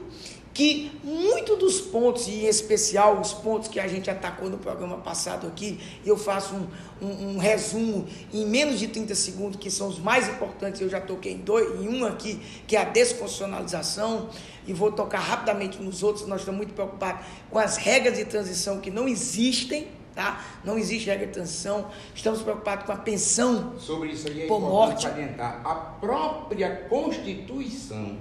que 0.54 0.92
muito 1.02 1.56
dos 1.56 1.80
pontos, 1.80 2.28
e 2.28 2.44
em 2.44 2.46
especial 2.46 3.20
os 3.20 3.32
pontos 3.32 3.68
que 3.68 3.80
a 3.80 3.88
gente 3.88 4.10
atacou 4.10 4.50
no 4.50 4.58
programa 4.58 4.98
passado 4.98 5.46
aqui, 5.46 5.80
eu 6.04 6.16
faço 6.16 6.54
um, 6.54 7.06
um, 7.06 7.30
um, 7.30 7.38
resumo 7.38 8.06
em 8.32 8.46
menos 8.46 8.78
de 8.78 8.88
30 8.88 9.14
segundos, 9.14 9.58
que 9.58 9.70
são 9.70 9.88
os 9.88 9.98
mais 9.98 10.28
importantes, 10.28 10.80
eu 10.80 10.90
já 10.90 11.00
toquei 11.00 11.32
em, 11.32 11.38
dois, 11.38 11.80
em 11.80 11.88
um 11.88 12.04
aqui, 12.04 12.40
que 12.66 12.76
é 12.76 12.82
a 12.82 12.84
desconstitucionalização, 12.84 14.28
e 14.66 14.72
vou 14.72 14.92
tocar 14.92 15.20
rapidamente 15.20 15.82
nos 15.82 16.02
outros, 16.02 16.26
nós 16.26 16.40
estamos 16.40 16.58
muito 16.58 16.74
preocupados 16.74 17.24
com 17.50 17.58
as 17.58 17.78
regras 17.78 18.18
de 18.18 18.24
transição 18.26 18.78
que 18.78 18.90
não 18.90 19.08
existem, 19.08 19.88
tá? 20.14 20.44
Não 20.62 20.78
existe 20.78 21.08
regra 21.08 21.26
de 21.26 21.32
transição, 21.32 21.88
estamos 22.14 22.42
preocupados 22.42 22.84
com 22.84 22.92
a 22.92 22.96
pensão 22.96 23.72
Sobre 23.78 24.10
isso 24.10 24.28
aí 24.28 24.42
é 24.42 24.46
por 24.46 24.60
morte. 24.60 25.04
salientar, 25.04 25.62
a 25.64 25.74
própria 25.74 26.86
Constituição 26.90 28.18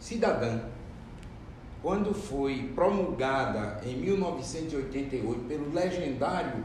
cidadã 0.00 0.60
quando 1.82 2.12
foi 2.12 2.72
promulgada 2.74 3.80
em 3.86 3.96
1988 3.96 5.40
pelo 5.44 5.72
legendário 5.72 6.64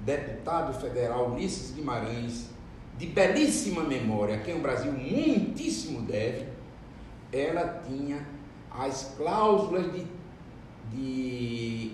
deputado 0.00 0.78
federal 0.80 1.32
Ulisses 1.32 1.74
Guimarães, 1.74 2.50
de 2.98 3.06
belíssima 3.06 3.82
memória, 3.82 4.36
a 4.36 4.38
quem 4.38 4.56
o 4.56 4.60
Brasil 4.60 4.92
muitíssimo 4.92 6.02
deve, 6.02 6.46
ela 7.32 7.82
tinha 7.86 8.26
as 8.70 9.14
cláusulas 9.16 9.90
de, 9.92 10.06
de 10.90 11.92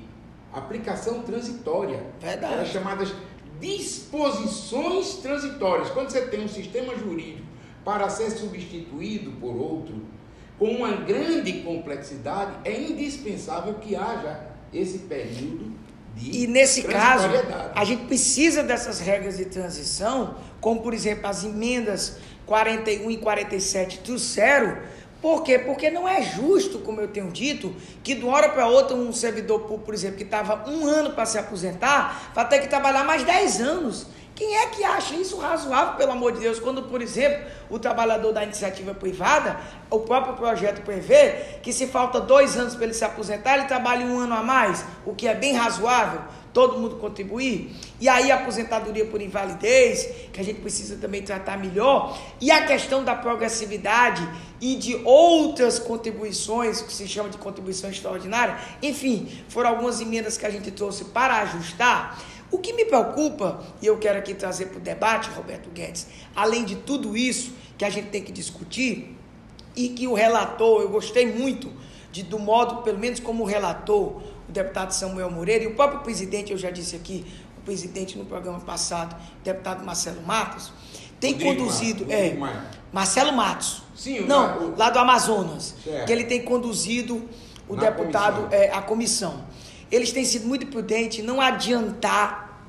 aplicação 0.53 1.23
transitória. 1.23 2.05
Verdade. 2.21 2.55
Eram 2.55 2.67
chamadas 2.67 3.15
disposições 3.61 5.15
transitórias. 5.17 5.91
Quando 5.91 6.11
você 6.11 6.27
tem 6.27 6.45
um 6.45 6.49
sistema 6.49 6.97
jurídico 6.97 7.47
para 7.85 8.09
ser 8.09 8.31
substituído 8.31 9.33
por 9.33 9.57
outro, 9.57 10.03
com 10.59 10.67
uma 10.67 10.93
grande 10.93 11.53
complexidade, 11.61 12.53
é 12.65 12.81
indispensável 12.81 13.75
que 13.75 13.95
haja 13.95 14.41
esse 14.73 14.99
período 14.99 15.73
de 16.15 16.43
E 16.43 16.47
nesse 16.47 16.83
caso, 16.83 17.29
a 17.75 17.85
gente 17.85 18.07
precisa 18.07 18.63
dessas 18.63 18.99
regras 18.99 19.37
de 19.37 19.45
transição, 19.45 20.37
como 20.61 20.83
por 20.83 20.93
exemplo 20.93 21.27
as 21.29 21.45
emendas 21.45 22.17
41 22.45 23.11
e 23.11 23.17
47 23.19 24.01
trouxeram. 24.01 24.79
Por 25.21 25.43
quê? 25.43 25.59
Porque 25.59 25.91
não 25.91 26.09
é 26.09 26.23
justo, 26.23 26.79
como 26.79 27.01
eu 27.01 27.09
tenho 27.09 27.31
dito, 27.31 27.75
que 28.05 28.15
de 28.15 28.25
uma 28.25 28.35
hora 28.37 28.49
para 28.51 28.69
outra 28.69 28.97
um 28.97 29.13
servidor 29.13 29.61
público, 29.63 29.85
por 29.85 29.95
exemplo, 29.95 30.17
que 30.17 30.23
estava 30.23 30.69
um 30.71 30.87
ano 30.87 31.11
para 31.11 31.27
se 31.27 31.39
aposentar, 31.39 32.31
vai 32.35 32.49
ter 32.49 32.61
que 32.61 32.69
trabalhar 32.69 33.05
mais 33.05 33.25
10 33.25 33.61
anos. 33.61 34.07
Quem 34.39 34.57
é 34.57 34.67
que 34.67 34.85
acha 34.85 35.17
isso 35.17 35.37
razoável, 35.37 35.95
pelo 35.95 36.13
amor 36.13 36.31
de 36.31 36.39
Deus, 36.39 36.61
quando, 36.61 36.85
por 36.85 37.03
exemplo, 37.03 37.45
o 37.69 37.77
trabalhador 37.77 38.33
da 38.33 38.45
iniciativa 38.45 38.95
privada, 38.95 39.59
o 39.91 39.99
próprio 39.99 40.35
projeto 40.35 40.81
prevê 40.83 41.59
que 41.61 41.73
se 41.73 41.89
falta 41.89 42.21
dois 42.21 42.57
anos 42.57 42.77
para 42.77 42.85
ele 42.85 42.95
se 42.95 43.05
aposentar, 43.05 43.59
ele 43.59 43.67
trabalha 43.67 44.07
um 44.07 44.17
ano 44.17 44.35
a 44.37 44.43
mais, 44.45 44.85
o 45.05 45.13
que 45.13 45.27
é 45.27 45.35
bem 45.35 45.55
razoável. 45.55 46.21
todo 46.53 46.79
mundo 46.79 46.97
contribuir. 46.97 47.71
E 48.01 48.09
aí 48.09 48.33
a 48.33 48.37
aposentadoria 48.37 49.05
por 49.07 49.21
invalidez, 49.21 50.09
que 50.33 50.41
a 50.41 50.45
gente 50.45 50.61
precisa 50.61 50.97
também 50.97 51.23
tratar 51.23 51.57
melhor, 51.57 52.19
e 52.41 52.51
a 52.51 52.67
questão 52.67 53.05
da 53.05 53.15
progressividade 53.15 54.27
e 54.61 54.75
de 54.75 55.01
outras 55.05 55.79
contribuições, 55.79 56.81
que 56.81 56.93
se 56.93 57.07
chama 57.07 57.29
de 57.29 57.39
contribuição 57.39 57.91
extraordinária, 57.91 58.59
enfim, 58.83 59.29
foram 59.49 59.71
algumas 59.71 60.01
emendas 60.01 60.37
que 60.37 60.47
a 60.47 60.51
gente 60.51 60.71
trouxe 60.73 61.05
para 61.05 61.43
ajustar. 61.43 62.19
O 62.51 62.59
que 62.59 62.73
me 62.73 62.85
preocupa, 62.85 63.63
e 63.83 63.87
eu 63.87 63.99
quero 63.99 64.19
aqui 64.19 64.35
trazer 64.35 64.67
para 64.67 64.79
o 64.79 64.81
debate, 64.81 65.31
Roberto 65.31 65.69
Guedes, 65.71 66.07
além 66.35 66.65
de 66.65 66.77
tudo 66.77 67.17
isso 67.17 67.53
que 67.77 67.85
a 67.85 67.91
gente 67.91 68.09
tem 68.09 68.23
que 68.23 68.33
discutir, 68.33 69.17
e 69.77 69.91
que 69.91 70.09
o 70.09 70.15
relator, 70.15 70.83
eu 70.83 70.89
gostei 70.89 71.27
muito 71.27 71.71
de, 72.11 72.23
do 72.23 72.39
modo, 72.39 72.83
pelo 72.83 72.99
menos 72.99 73.21
como 73.21 73.45
relator, 73.45 74.23
o 74.49 74.53
deputado 74.53 74.93
Samuel 74.93 75.31
Moreira, 75.31 75.65
e 75.65 75.67
o 75.67 75.75
próprio 75.75 76.01
presidente, 76.01 76.53
eu 76.53 76.59
já 76.59 76.71
disse 76.71 76.97
aqui, 76.97 77.25
o 77.59 77.61
presidente 77.61 78.17
no 78.17 78.25
programa 78.25 78.61
passado, 78.61 79.15
o 79.41 79.45
deputado 79.45 79.85
Marcelo 79.85 80.23
Matos, 80.23 80.73
tem 81.21 81.33
Rodrigo 81.33 81.57
conduzido. 81.57 82.07
Mar, 82.07 82.15
é, 82.15 82.35
Mar. 82.35 82.71
Marcelo 82.93 83.33
Matos. 83.33 83.83
Sim, 83.95 84.21
Não, 84.21 84.71
o, 84.71 84.77
lá 84.77 84.91
do 84.91 84.99
Amazonas. 84.99 85.75
Certo. 85.85 86.07
Que 86.07 86.13
ele 86.13 86.25
tem 86.25 86.43
conduzido 86.43 87.29
o 87.69 87.75
Na 87.75 87.83
deputado, 87.83 88.43
comissão. 88.43 88.59
É, 88.59 88.71
a 88.73 88.83
comissão. 88.83 89.45
Eles 89.91 90.13
têm 90.13 90.25
sido 90.25 90.47
muito 90.47 90.67
prudentes, 90.67 91.25
não 91.25 91.41
adiantar, 91.41 92.65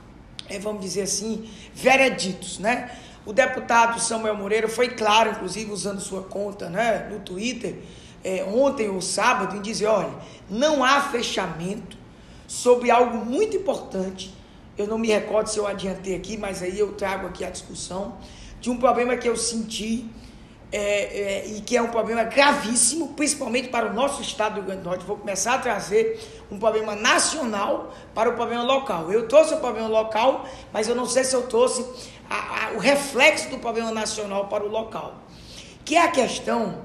é, 0.47 0.57
vamos 0.57 0.81
dizer 0.81 1.01
assim, 1.01 1.49
vereditos, 1.73 2.59
né? 2.59 2.91
O 3.25 3.33
deputado 3.33 3.99
Samuel 3.99 4.35
Moreira 4.35 4.67
foi 4.67 4.89
claro, 4.89 5.31
inclusive 5.31 5.71
usando 5.71 5.99
sua 5.99 6.23
conta 6.23 6.69
né, 6.69 7.07
no 7.11 7.19
Twitter, 7.19 7.75
é, 8.23 8.43
ontem 8.43 8.89
ou 8.89 9.01
sábado, 9.01 9.55
em 9.55 9.61
dizer: 9.61 9.87
olha, 9.87 10.13
não 10.49 10.83
há 10.83 11.01
fechamento 11.01 11.97
sobre 12.47 12.89
algo 12.89 13.23
muito 13.23 13.55
importante. 13.55 14.33
Eu 14.77 14.87
não 14.87 14.97
me 14.97 15.09
recordo 15.09 15.47
se 15.47 15.57
eu 15.57 15.67
adiantei 15.67 16.15
aqui, 16.15 16.37
mas 16.37 16.63
aí 16.63 16.79
eu 16.79 16.93
trago 16.93 17.27
aqui 17.27 17.43
a 17.43 17.49
discussão 17.49 18.17
de 18.61 18.69
um 18.69 18.77
problema 18.77 19.15
que 19.17 19.27
eu 19.27 19.35
senti 19.35 20.09
é, 20.71 20.81
é, 20.81 21.47
e 21.47 21.61
que 21.61 21.75
é 21.75 21.81
um 21.81 21.87
problema 21.87 22.23
gravíssimo, 22.23 23.09
principalmente 23.09 23.69
para 23.69 23.89
o 23.89 23.93
nosso 23.93 24.21
estado 24.21 24.53
do 24.53 24.55
Rio 24.57 24.65
Grande 24.65 24.81
do 24.81 24.89
Norte. 24.89 25.05
Vou 25.05 25.17
começar 25.17 25.55
a 25.55 25.57
trazer 25.57 26.19
um 26.51 26.59
problema 26.59 26.95
nacional 26.95 27.93
para 28.13 28.29
o 28.29 28.33
problema 28.33 28.63
local. 28.63 29.11
Eu 29.11 29.27
trouxe 29.27 29.53
o 29.53 29.57
problema 29.57 29.87
local, 29.87 30.47
mas 30.71 30.87
eu 30.87 30.95
não 30.95 31.07
sei 31.07 31.23
se 31.23 31.35
eu 31.35 31.43
trouxe 31.43 31.83
a, 32.29 32.67
a, 32.67 32.71
o 32.73 32.77
reflexo 32.77 33.49
do 33.49 33.57
problema 33.57 33.91
nacional 33.91 34.47
para 34.47 34.63
o 34.63 34.67
local. 34.67 35.15
Que 35.83 35.95
é 35.95 36.03
a 36.03 36.11
questão 36.11 36.83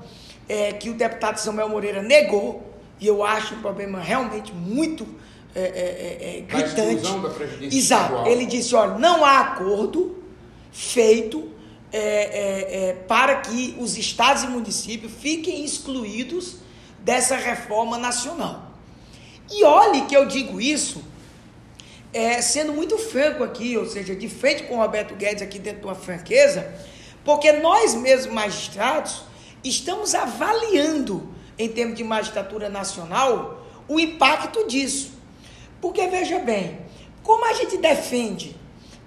é, 0.49 0.73
que 0.73 0.89
o 0.89 0.95
deputado 0.95 1.37
Samuel 1.37 1.69
Moreira 1.69 2.03
negou, 2.03 2.63
e 2.99 3.07
eu 3.07 3.23
acho 3.23 3.55
um 3.55 3.61
problema 3.61 4.01
realmente 4.01 4.51
muito 4.53 5.07
é, 5.55 5.61
é, 5.61 6.39
é, 6.39 6.41
gritante. 6.41 7.03
Da 7.03 7.67
Exato. 7.67 8.29
Ele 8.29 8.47
disse: 8.47 8.75
olha, 8.75 8.99
não 8.99 9.25
há 9.25 9.41
acordo 9.41 10.17
feito 10.73 11.54
é, 11.97 12.97
para 13.07 13.37
que 13.37 13.77
os 13.79 13.97
estados 13.97 14.43
e 14.43 14.47
municípios 14.47 15.13
fiquem 15.13 15.65
excluídos 15.65 16.57
dessa 17.01 17.37
reforma 17.37 17.99
nacional. 17.99 18.73
E 19.51 19.65
olhe 19.65 20.03
que 20.03 20.17
eu 20.17 20.27
digo 20.27 20.61
isso 20.61 21.05
é, 22.15 22.41
sendo 22.41 22.73
muito 22.73 22.97
franco 22.97 23.43
aqui, 23.43 23.77
ou 23.77 23.87
seja, 23.87 24.15
de 24.15 24.29
frente 24.29 24.63
com 24.63 24.75
o 24.75 24.79
Roberto 24.79 25.17
Guedes 25.17 25.43
aqui 25.43 25.59
dentro 25.59 25.81
de 25.81 25.87
uma 25.87 25.97
franqueza, 25.97 26.73
porque 27.25 27.51
nós 27.53 27.95
mesmos 27.95 28.33
magistrados 28.33 29.23
estamos 29.65 30.15
avaliando, 30.15 31.35
em 31.59 31.69
termos 31.69 31.97
de 31.97 32.05
magistratura 32.05 32.69
nacional, 32.69 33.67
o 33.89 33.99
impacto 33.99 34.67
disso. 34.67 35.13
Porque 35.81 36.07
veja 36.07 36.39
bem, 36.39 36.79
como 37.23 37.45
a 37.45 37.53
gente 37.53 37.79
defende 37.79 38.57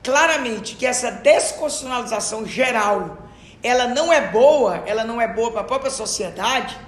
claramente 0.08 0.78
que 0.78 0.86
essa 0.86 1.12
desconstitucionalização 1.12 2.46
geral 2.46 3.18
ela 3.62 3.88
não 3.88 4.14
é 4.14 4.22
boa, 4.22 4.82
ela 4.86 5.04
não 5.04 5.20
é 5.20 5.28
boa 5.28 5.52
para 5.52 5.62
a 5.62 5.66
própria 5.66 5.92
sociedade, 5.92 6.80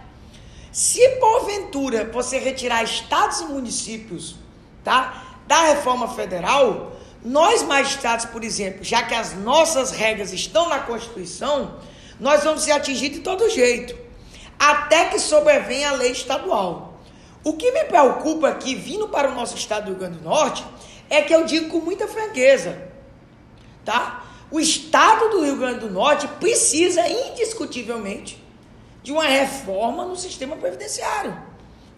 se 0.71 1.05
porventura 1.19 2.09
você 2.13 2.39
retirar 2.39 2.81
estados 2.81 3.41
e 3.41 3.45
municípios, 3.47 4.37
tá? 4.85 5.35
da 5.45 5.63
reforma 5.63 6.07
federal, 6.07 6.93
nós 7.21 7.61
magistrados, 7.63 8.23
por 8.23 8.41
exemplo, 8.41 8.85
já 8.85 9.03
que 9.03 9.13
as 9.13 9.35
nossas 9.35 9.91
regras 9.91 10.31
estão 10.31 10.69
na 10.69 10.79
Constituição, 10.79 11.75
nós 12.21 12.45
vamos 12.45 12.63
ser 12.63 12.71
atingidos 12.71 13.17
de 13.17 13.23
todo 13.23 13.49
jeito, 13.49 13.97
até 14.57 15.09
que 15.09 15.19
sobrevenha 15.19 15.89
a 15.89 15.93
lei 15.93 16.11
estadual. 16.13 17.01
O 17.43 17.51
que 17.53 17.69
me 17.73 17.83
preocupa 17.83 18.47
aqui, 18.47 18.75
vindo 18.75 19.09
para 19.09 19.29
o 19.29 19.35
nosso 19.35 19.57
estado 19.57 19.85
do 19.85 19.91
Rio 19.91 19.99
Grande 19.99 20.19
do 20.19 20.23
Norte, 20.23 20.63
é 21.09 21.21
que 21.21 21.35
eu 21.35 21.43
digo 21.43 21.67
com 21.67 21.79
muita 21.79 22.07
franqueza, 22.07 22.88
tá? 23.89 24.23
O 24.51 24.59
estado 24.59 25.29
do 25.29 25.41
Rio 25.41 25.57
Grande 25.57 25.79
do 25.79 25.89
Norte 25.89 26.27
precisa 26.39 27.07
indiscutivelmente 27.07 28.43
de 29.01 29.11
uma 29.11 29.23
reforma 29.23 30.05
no 30.05 30.15
sistema 30.15 30.55
previdenciário. 30.55 31.35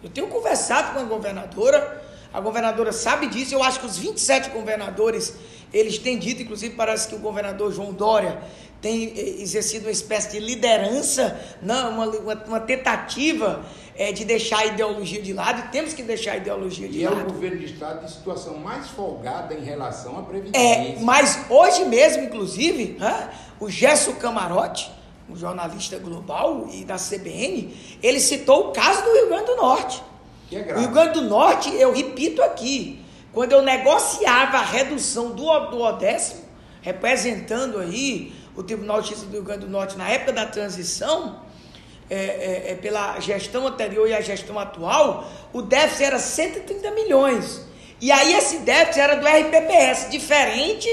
Eu 0.02 0.08
tenho 0.08 0.28
conversado 0.28 0.94
com 0.94 1.00
a 1.00 1.04
governadora, 1.04 2.02
a 2.32 2.40
governadora 2.40 2.92
sabe 2.92 3.26
disso. 3.26 3.54
Eu 3.54 3.62
acho 3.62 3.78
que 3.80 3.86
os 3.86 3.98
27 3.98 4.50
governadores, 4.50 5.34
eles 5.70 5.98
têm 5.98 6.18
dito, 6.18 6.42
inclusive 6.42 6.74
parece 6.74 7.08
que 7.08 7.14
o 7.14 7.18
governador 7.18 7.70
João 7.72 7.92
Dória 7.92 8.42
tem 8.82 9.14
eh, 9.16 9.40
exercido 9.40 9.86
uma 9.86 9.92
espécie 9.92 10.32
de 10.32 10.40
liderança, 10.40 11.40
não, 11.62 11.92
uma, 11.92 12.06
uma, 12.06 12.34
uma 12.34 12.60
tentativa 12.60 13.64
é, 13.96 14.10
de 14.10 14.24
deixar 14.24 14.58
a 14.58 14.66
ideologia 14.66 15.22
de 15.22 15.32
lado, 15.32 15.60
e 15.60 15.68
temos 15.70 15.94
que 15.94 16.02
deixar 16.02 16.32
a 16.32 16.36
ideologia 16.38 16.88
de 16.88 16.98
e 16.98 17.04
lado. 17.04 17.16
E 17.16 17.20
é 17.20 17.22
o 17.22 17.26
governo 17.26 17.58
de 17.58 17.66
Estado 17.66 18.04
de 18.04 18.10
situação 18.10 18.58
mais 18.58 18.88
folgada 18.88 19.54
em 19.54 19.62
relação 19.62 20.18
à 20.18 20.22
Previdência. 20.22 20.60
É, 20.60 20.98
mas 21.00 21.46
hoje 21.48 21.84
mesmo, 21.84 22.24
inclusive, 22.24 22.96
né, 22.98 23.30
o 23.60 23.70
Gesso 23.70 24.14
Camarote, 24.14 24.90
um 25.30 25.36
jornalista 25.36 25.98
global 25.98 26.66
e 26.72 26.84
da 26.84 26.96
CBN, 26.96 27.74
ele 28.02 28.18
citou 28.18 28.70
o 28.70 28.72
caso 28.72 29.04
do 29.04 29.12
Rio 29.12 29.28
Grande 29.28 29.46
do 29.46 29.56
Norte. 29.56 30.02
Que 30.48 30.56
é 30.56 30.60
grave. 30.62 30.80
O 30.80 30.82
Rio 30.82 30.90
Grande 30.92 31.20
do 31.20 31.22
Norte, 31.22 31.72
eu 31.76 31.94
repito 31.94 32.42
aqui, 32.42 33.00
quando 33.32 33.52
eu 33.52 33.62
negociava 33.62 34.58
a 34.58 34.64
redução 34.64 35.30
do, 35.30 35.44
do 35.70 35.80
Odécimo, 35.80 36.42
representando 36.82 37.78
aí 37.78 38.32
o 38.56 38.62
Tribunal 38.62 39.00
de 39.00 39.08
Justiça 39.08 39.26
do 39.26 39.32
Rio 39.32 39.42
Grande 39.42 39.66
do 39.66 39.70
Norte 39.70 39.96
na 39.96 40.08
época 40.08 40.32
da 40.32 40.46
transição, 40.46 41.40
é, 42.10 42.14
é, 42.14 42.72
é, 42.72 42.74
pela 42.74 43.18
gestão 43.20 43.66
anterior 43.66 44.06
e 44.08 44.12
a 44.12 44.20
gestão 44.20 44.58
atual, 44.58 45.30
o 45.52 45.62
déficit 45.62 46.04
era 46.04 46.18
130 46.18 46.90
milhões. 46.90 47.66
E 48.00 48.12
aí 48.12 48.34
esse 48.34 48.58
déficit 48.58 49.00
era 49.00 49.14
do 49.14 49.26
RPPS, 49.26 50.10
diferente 50.10 50.88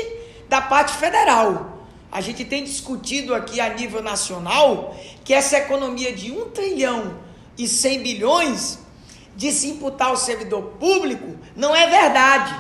da 0.47 0.61
parte 0.61 0.93
federal. 0.93 1.79
A 2.11 2.21
gente 2.21 2.45
tem 2.45 2.63
discutido 2.63 3.35
aqui 3.35 3.59
a 3.59 3.69
nível 3.69 4.01
nacional 4.01 4.95
que 5.25 5.33
essa 5.33 5.57
economia 5.57 6.13
de 6.13 6.31
1 6.31 6.51
trilhão 6.51 7.19
e 7.57 7.67
100 7.67 8.01
bilhões 8.01 8.79
de 9.35 9.51
se 9.51 9.67
imputar 9.67 10.09
ao 10.09 10.17
servidor 10.17 10.63
público 10.79 11.37
não 11.55 11.75
é 11.75 11.87
verdade. 11.87 12.55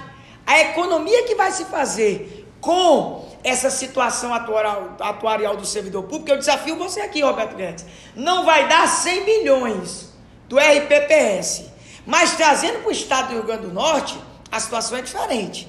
A 0.45 0.59
economia 0.59 1.23
que 1.23 1.35
vai 1.35 1.51
se 1.51 1.65
fazer 1.65 2.47
com 2.59 3.28
essa 3.43 3.69
situação 3.69 4.33
atual, 4.33 4.95
atuarial 4.99 5.55
do 5.55 5.65
servidor 5.65 6.03
público, 6.03 6.29
eu 6.29 6.37
desafio 6.37 6.75
você 6.75 7.01
aqui, 7.01 7.21
Roberto 7.21 7.55
Guedes, 7.55 7.85
não 8.15 8.45
vai 8.45 8.67
dar 8.67 8.87
100 8.87 9.23
bilhões 9.23 10.09
do 10.47 10.57
RPPS. 10.57 11.69
Mas 12.05 12.35
trazendo 12.35 12.79
para 12.79 12.89
o 12.89 12.91
estado 12.91 13.27
do 13.29 13.33
Rio 13.35 13.43
Grande 13.43 13.67
do 13.67 13.73
Norte, 13.73 14.19
a 14.51 14.59
situação 14.59 14.97
é 14.97 15.01
diferente. 15.01 15.67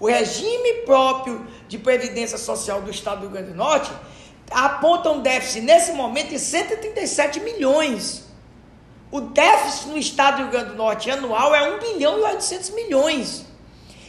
O 0.00 0.06
regime 0.06 0.82
próprio 0.84 1.46
de 1.68 1.78
previdência 1.78 2.38
social 2.38 2.82
do 2.82 2.90
estado 2.90 3.18
do 3.18 3.22
Rio 3.22 3.30
Grande 3.30 3.50
do 3.50 3.56
Norte 3.56 3.92
aponta 4.50 5.10
um 5.10 5.20
déficit 5.20 5.60
nesse 5.62 5.92
momento 5.92 6.30
de 6.30 6.38
137 6.38 7.40
milhões. 7.40 8.24
O 9.10 9.20
déficit 9.20 9.88
no 9.88 9.98
estado 9.98 10.36
do 10.36 10.42
Rio 10.42 10.50
Grande 10.50 10.70
do 10.70 10.76
Norte 10.76 11.10
anual 11.10 11.54
é 11.54 11.76
1 11.76 11.78
bilhão 11.78 12.18
e 12.18 12.22
800 12.22 12.70
milhões. 12.70 13.46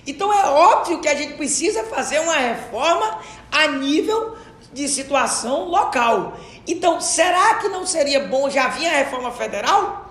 Então 0.08 0.32
é 0.32 0.46
óbvio 0.46 1.02
que 1.02 1.08
a 1.08 1.16
gente 1.16 1.34
precisa 1.34 1.84
fazer 1.86 2.20
uma 2.20 2.36
reforma 2.36 3.20
a 3.52 3.68
nível 3.68 4.38
de 4.72 4.88
situação 4.88 5.70
local. 5.70 6.38
Então, 6.68 7.00
será 7.00 7.56
que 7.56 7.70
não 7.70 7.86
seria 7.86 8.28
bom 8.28 8.50
já 8.50 8.68
vir 8.68 8.88
a 8.88 8.98
reforma 8.98 9.32
federal? 9.32 10.10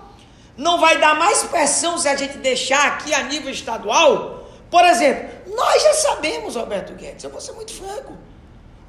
Não 0.57 0.79
vai 0.79 0.97
dar 0.99 1.15
mais 1.15 1.43
pressão 1.43 1.97
se 1.97 2.07
a 2.07 2.15
gente 2.15 2.37
deixar 2.37 2.87
aqui 2.87 3.13
a 3.13 3.23
nível 3.23 3.51
estadual? 3.51 4.47
Por 4.71 4.83
exemplo, 4.83 5.29
nós 5.55 5.83
já 5.83 5.93
sabemos, 5.93 6.55
Roberto 6.55 6.93
Guedes, 6.93 7.23
eu 7.23 7.29
vou 7.29 7.41
ser 7.41 7.51
muito 7.51 7.73
franco. 7.73 8.13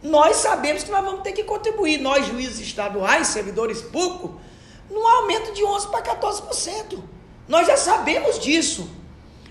Nós 0.02 0.36
sabemos 0.36 0.84
que 0.84 0.90
nós 0.90 1.04
vamos 1.04 1.22
ter 1.22 1.32
que 1.32 1.42
contribuir, 1.42 1.98
nós 1.98 2.26
juízes 2.26 2.60
estaduais, 2.60 3.28
servidores 3.28 3.82
públicos, 3.82 4.30
num 4.88 5.06
aumento 5.06 5.52
de 5.52 5.62
11% 5.62 5.90
para 5.90 6.02
14%. 6.16 7.02
Nós 7.48 7.66
já 7.66 7.76
sabemos 7.76 8.38
disso. 8.38 8.88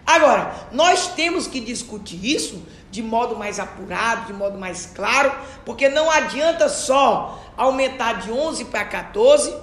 Agora, 0.06 0.68
nós 0.72 1.08
temos 1.08 1.48
que 1.48 1.60
discutir 1.60 2.24
isso 2.24 2.62
de 2.92 3.02
modo 3.02 3.36
mais 3.36 3.60
apurado, 3.60 4.28
de 4.28 4.34
modo 4.34 4.58
mais 4.58 4.86
claro, 4.86 5.34
porque 5.66 5.90
não 5.90 6.10
adianta 6.10 6.70
só 6.70 7.44
aumentar 7.58 8.22
de 8.22 8.32
11 8.32 8.66
para 8.66 8.86
14. 8.86 9.54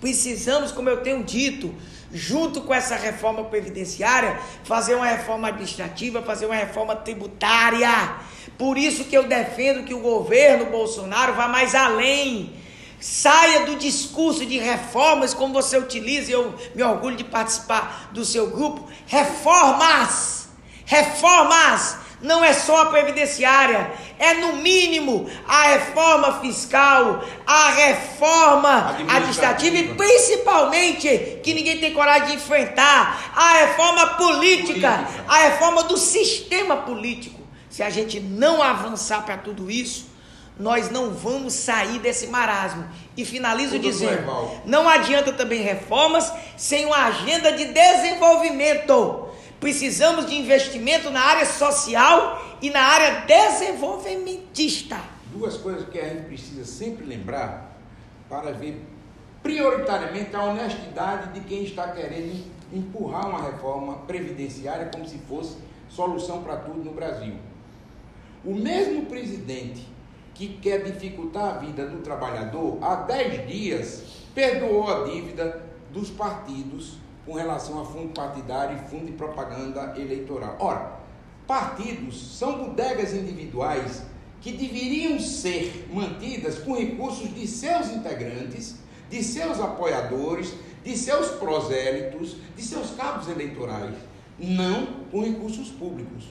Precisamos, 0.00 0.70
como 0.70 0.88
eu 0.88 0.98
tenho 0.98 1.24
dito, 1.24 1.74
junto 2.12 2.60
com 2.60 2.74
essa 2.74 2.96
reforma 2.96 3.44
previdenciária, 3.44 4.38
fazer 4.64 4.94
uma 4.94 5.06
reforma 5.06 5.48
administrativa, 5.48 6.22
fazer 6.22 6.46
uma 6.46 6.54
reforma 6.54 6.94
tributária. 6.94 8.16
Por 8.58 8.76
isso 8.76 9.04
que 9.04 9.16
eu 9.16 9.24
defendo 9.24 9.84
que 9.84 9.94
o 9.94 10.00
governo 10.00 10.66
Bolsonaro 10.66 11.32
vá 11.34 11.48
mais 11.48 11.74
além. 11.74 12.52
Saia 13.02 13.66
do 13.66 13.74
discurso 13.74 14.46
de 14.46 14.60
reformas, 14.60 15.34
como 15.34 15.52
você 15.52 15.76
utiliza, 15.76 16.30
e 16.30 16.34
eu 16.34 16.54
me 16.72 16.84
orgulho 16.84 17.16
de 17.16 17.24
participar 17.24 18.10
do 18.12 18.24
seu 18.24 18.48
grupo. 18.50 18.88
Reformas! 19.06 20.48
Reformas! 20.86 21.96
não 22.22 22.44
é 22.44 22.52
só 22.52 22.82
a 22.82 22.86
previdenciária, 22.86 23.92
é 24.16 24.34
no 24.34 24.52
mínimo 24.58 25.28
a 25.46 25.62
reforma 25.64 26.40
fiscal, 26.40 27.24
a 27.44 27.70
reforma 27.70 28.96
administrativa 29.08 29.76
e 29.76 29.94
principalmente, 29.94 31.40
que 31.42 31.52
ninguém 31.52 31.80
tem 31.80 31.92
coragem 31.92 32.28
de 32.28 32.34
enfrentar, 32.36 33.32
a 33.34 33.54
reforma 33.54 34.06
política, 34.14 34.98
política. 34.98 35.24
a 35.26 35.38
reforma 35.38 35.82
do 35.82 35.96
sistema 35.96 36.76
político. 36.76 37.40
Se 37.68 37.82
a 37.82 37.90
gente 37.90 38.20
não 38.20 38.62
avançar 38.62 39.24
para 39.24 39.38
tudo 39.38 39.68
isso, 39.68 40.11
nós 40.62 40.88
não 40.90 41.10
vamos 41.10 41.54
sair 41.54 41.98
desse 41.98 42.28
marasmo. 42.28 42.88
E 43.16 43.24
finalizo 43.24 43.80
dizendo: 43.80 44.22
não 44.64 44.88
adianta 44.88 45.32
também 45.32 45.60
reformas 45.60 46.32
sem 46.56 46.86
uma 46.86 47.06
agenda 47.06 47.50
de 47.52 47.64
desenvolvimento. 47.66 49.28
Precisamos 49.58 50.24
de 50.26 50.36
investimento 50.36 51.10
na 51.10 51.20
área 51.20 51.46
social 51.46 52.58
e 52.62 52.70
na 52.70 52.80
área 52.80 53.26
desenvolvimentista. 53.26 55.00
Duas 55.32 55.56
coisas 55.56 55.88
que 55.88 55.98
a 55.98 56.08
gente 56.08 56.26
precisa 56.26 56.64
sempre 56.64 57.06
lembrar 57.06 57.76
para 58.28 58.52
ver 58.52 58.86
prioritariamente 59.42 60.34
a 60.36 60.44
honestidade 60.44 61.32
de 61.32 61.40
quem 61.40 61.64
está 61.64 61.88
querendo 61.88 62.44
empurrar 62.72 63.28
uma 63.28 63.42
reforma 63.42 63.98
previdenciária 64.06 64.90
como 64.92 65.08
se 65.08 65.18
fosse 65.28 65.56
solução 65.88 66.42
para 66.44 66.56
tudo 66.56 66.84
no 66.84 66.92
Brasil. 66.92 67.34
O 68.44 68.54
mesmo 68.54 69.06
presidente 69.06 69.92
que 70.48 70.58
quer 70.58 70.82
dificultar 70.82 71.56
a 71.56 71.58
vida 71.58 71.86
do 71.86 71.98
trabalhador, 71.98 72.78
há 72.82 72.96
10 72.96 73.46
dias 73.46 74.02
perdoou 74.34 74.88
a 74.88 75.04
dívida 75.04 75.62
dos 75.92 76.10
partidos 76.10 76.94
com 77.24 77.34
relação 77.34 77.80
a 77.80 77.84
fundo 77.84 78.12
partidário 78.12 78.76
e 78.76 78.90
fundo 78.90 79.06
de 79.06 79.12
propaganda 79.12 79.94
eleitoral. 79.96 80.56
Ora, 80.58 80.92
partidos 81.46 82.38
são 82.38 82.64
bodegas 82.64 83.14
individuais 83.14 84.02
que 84.40 84.52
deveriam 84.52 85.20
ser 85.20 85.86
mantidas 85.92 86.58
com 86.58 86.74
recursos 86.74 87.32
de 87.32 87.46
seus 87.46 87.90
integrantes, 87.90 88.76
de 89.08 89.22
seus 89.22 89.60
apoiadores, 89.60 90.54
de 90.82 90.96
seus 90.96 91.28
prosélitos, 91.32 92.36
de 92.56 92.62
seus 92.62 92.90
cabos 92.92 93.28
eleitorais, 93.28 93.94
não 94.38 94.86
com 95.12 95.22
recursos 95.22 95.68
públicos. 95.68 96.24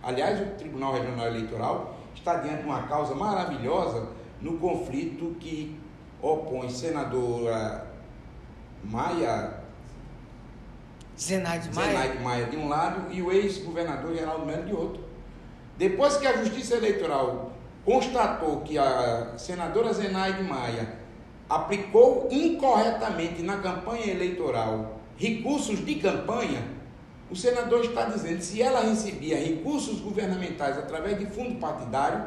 Aliás, 0.00 0.40
o 0.40 0.52
Tribunal 0.56 0.92
Regional 0.92 1.26
Eleitoral 1.26 1.95
está 2.16 2.36
diante 2.36 2.62
de 2.62 2.68
uma 2.68 2.82
causa 2.82 3.14
maravilhosa 3.14 4.08
no 4.40 4.58
conflito 4.58 5.36
que 5.38 5.78
opõe 6.20 6.68
senadora 6.68 7.86
Maia 8.82 9.60
Zenaide 11.18 11.74
Maia. 11.74 11.88
Zenaide 11.88 12.18
Maia 12.22 12.44
de 12.46 12.56
um 12.56 12.68
lado 12.68 13.12
e 13.12 13.22
o 13.22 13.32
ex-governador 13.32 14.14
Geraldo 14.14 14.44
Melo 14.44 14.64
de 14.64 14.72
outro. 14.74 15.04
Depois 15.78 16.16
que 16.16 16.26
a 16.26 16.36
Justiça 16.36 16.76
Eleitoral 16.76 17.52
constatou 17.84 18.60
que 18.60 18.76
a 18.76 19.34
senadora 19.38 19.92
Zenaide 19.92 20.42
Maia 20.42 20.98
aplicou 21.48 22.28
incorretamente 22.30 23.42
na 23.42 23.58
campanha 23.58 24.10
eleitoral 24.10 24.96
recursos 25.16 25.84
de 25.84 25.94
campanha, 25.96 26.62
o 27.30 27.34
senador 27.36 27.84
está 27.84 28.04
dizendo 28.04 28.40
se 28.40 28.62
ela 28.62 28.80
recebia 28.80 29.36
recursos 29.36 30.00
governamentais 30.00 30.78
através 30.78 31.18
de 31.18 31.26
fundo 31.26 31.56
partidário, 31.56 32.24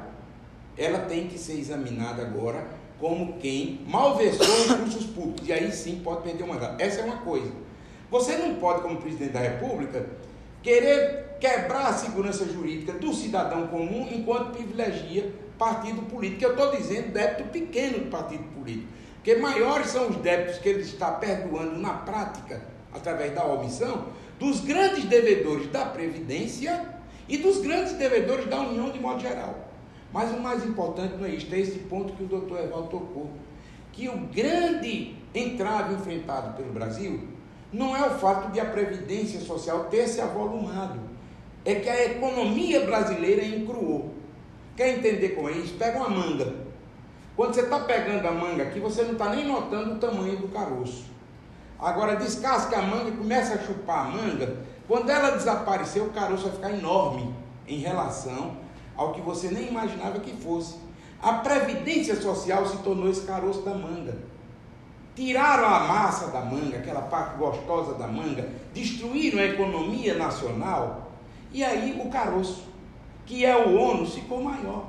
ela 0.78 1.00
tem 1.00 1.28
que 1.28 1.38
ser 1.38 1.54
examinada 1.54 2.22
agora 2.22 2.68
como 3.00 3.38
quem 3.38 3.82
malversou 3.88 4.68
recursos 4.68 5.06
públicos. 5.06 5.48
E 5.48 5.54
aí 5.54 5.72
sim 5.72 6.02
pode 6.04 6.24
perder 6.24 6.44
o 6.44 6.48
mandato. 6.48 6.82
Essa 6.82 7.02
é 7.02 7.04
uma 7.06 7.18
coisa. 7.18 7.52
Você 8.12 8.38
não 8.38 8.56
pode, 8.56 8.82
como 8.82 8.98
presidente 8.98 9.32
da 9.32 9.40
República, 9.40 10.06
querer 10.62 11.38
quebrar 11.40 11.88
a 11.88 11.94
segurança 11.94 12.46
jurídica 12.46 12.94
do 12.94 13.14
cidadão 13.14 13.68
comum 13.68 14.08
enquanto 14.12 14.52
privilegia 14.52 15.32
partido 15.58 16.02
político. 16.04 16.44
Eu 16.44 16.52
estou 16.52 16.76
dizendo 16.76 17.14
débito 17.14 17.50
pequeno 17.50 18.00
do 18.00 18.10
partido 18.10 18.44
político. 18.54 18.88
Porque 19.16 19.36
maiores 19.36 19.88
são 19.88 20.10
os 20.10 20.16
débitos 20.18 20.58
que 20.60 20.70
ele 20.70 20.82
está 20.82 21.12
perdoando 21.12 21.78
na 21.78 21.94
prática, 21.94 22.62
através 22.94 23.34
da 23.36 23.46
omissão, 23.46 24.08
dos 24.40 24.62
grandes 24.62 25.04
devedores 25.06 25.68
da 25.68 25.86
Previdência 25.86 26.96
e 27.28 27.38
dos 27.38 27.60
grandes 27.60 27.94
devedores 27.94 28.48
da 28.48 28.62
União 28.62 28.90
de 28.90 29.00
modo 29.00 29.20
geral. 29.20 29.70
Mas 30.12 30.32
o 30.32 30.40
mais 30.40 30.66
importante 30.66 31.16
não 31.18 31.26
é 31.26 31.30
isto, 31.30 31.54
é 31.54 31.60
esse 31.60 31.80
ponto 31.80 32.14
que 32.14 32.24
o 32.24 32.28
doutor 32.28 32.60
Evaldo 32.60 32.88
tocou. 32.88 33.30
Que 33.92 34.08
o 34.08 34.18
grande 34.28 35.16
entrave 35.36 35.94
enfrentado 35.94 36.56
pelo 36.56 36.72
Brasil 36.72 37.28
não 37.72 37.96
é 37.96 38.08
o 38.08 38.18
fato 38.18 38.52
de 38.52 38.60
a 38.60 38.66
Previdência 38.66 39.40
Social 39.42 39.86
ter 39.86 40.08
se 40.08 40.20
avolumado, 40.22 41.00
é 41.64 41.76
que 41.76 41.90
a 41.90 42.06
economia 42.06 42.86
brasileira 42.86 43.44
encruou. 43.44 44.16
Quer 44.76 44.98
entender 44.98 45.30
com 45.30 45.50
isso? 45.50 45.76
Pega 45.76 46.00
uma 46.00 46.10
manga. 46.10 46.54
Quando 47.36 47.54
você 47.54 47.62
está 47.62 47.82
pegando 47.82 48.26
a 48.26 48.32
manga 48.32 48.64
aqui, 48.64 48.80
você 48.80 49.04
não 49.04 49.12
está 49.12 49.30
nem 49.36 49.46
notando 49.46 49.96
o 49.96 50.00
tamanho 50.00 50.38
do 50.38 50.48
caroço. 50.48 51.06
Agora 51.80 52.16
descasca 52.16 52.78
a 52.78 52.82
manga 52.82 53.10
e 53.10 53.18
começa 53.18 53.54
a 53.54 53.60
chupar 53.60 54.08
a 54.08 54.10
manga. 54.10 54.58
Quando 54.88 55.10
ela 55.10 55.32
desaparecer, 55.32 56.02
o 56.04 56.10
caroço 56.10 56.44
vai 56.44 56.54
ficar 56.54 56.72
enorme 56.72 57.34
em 57.68 57.78
relação 57.78 58.58
ao 58.98 59.14
que 59.14 59.22
você 59.22 59.50
nem 59.50 59.68
imaginava 59.68 60.20
que 60.20 60.36
fosse. 60.36 60.76
A 61.22 61.34
Previdência 61.34 62.20
Social 62.20 62.66
se 62.66 62.78
tornou 62.78 63.10
esse 63.10 63.22
caroço 63.22 63.62
da 63.62 63.74
manga. 63.74 64.18
Tiraram 65.16 65.68
a 65.68 65.80
massa 65.82 66.28
da 66.28 66.42
manga, 66.42 66.78
aquela 66.78 67.02
parte 67.02 67.38
gostosa 67.38 67.94
da 67.96 68.08
manga, 68.08 68.50
destruíram 68.74 69.40
a 69.40 69.46
economia 69.46 70.16
nacional, 70.16 71.12
e 71.52 71.64
aí 71.64 72.00
o 72.02 72.10
caroço, 72.10 72.64
que 73.26 73.46
é 73.46 73.56
o 73.56 73.76
ônus, 73.76 74.14
ficou 74.14 74.42
maior. 74.42 74.86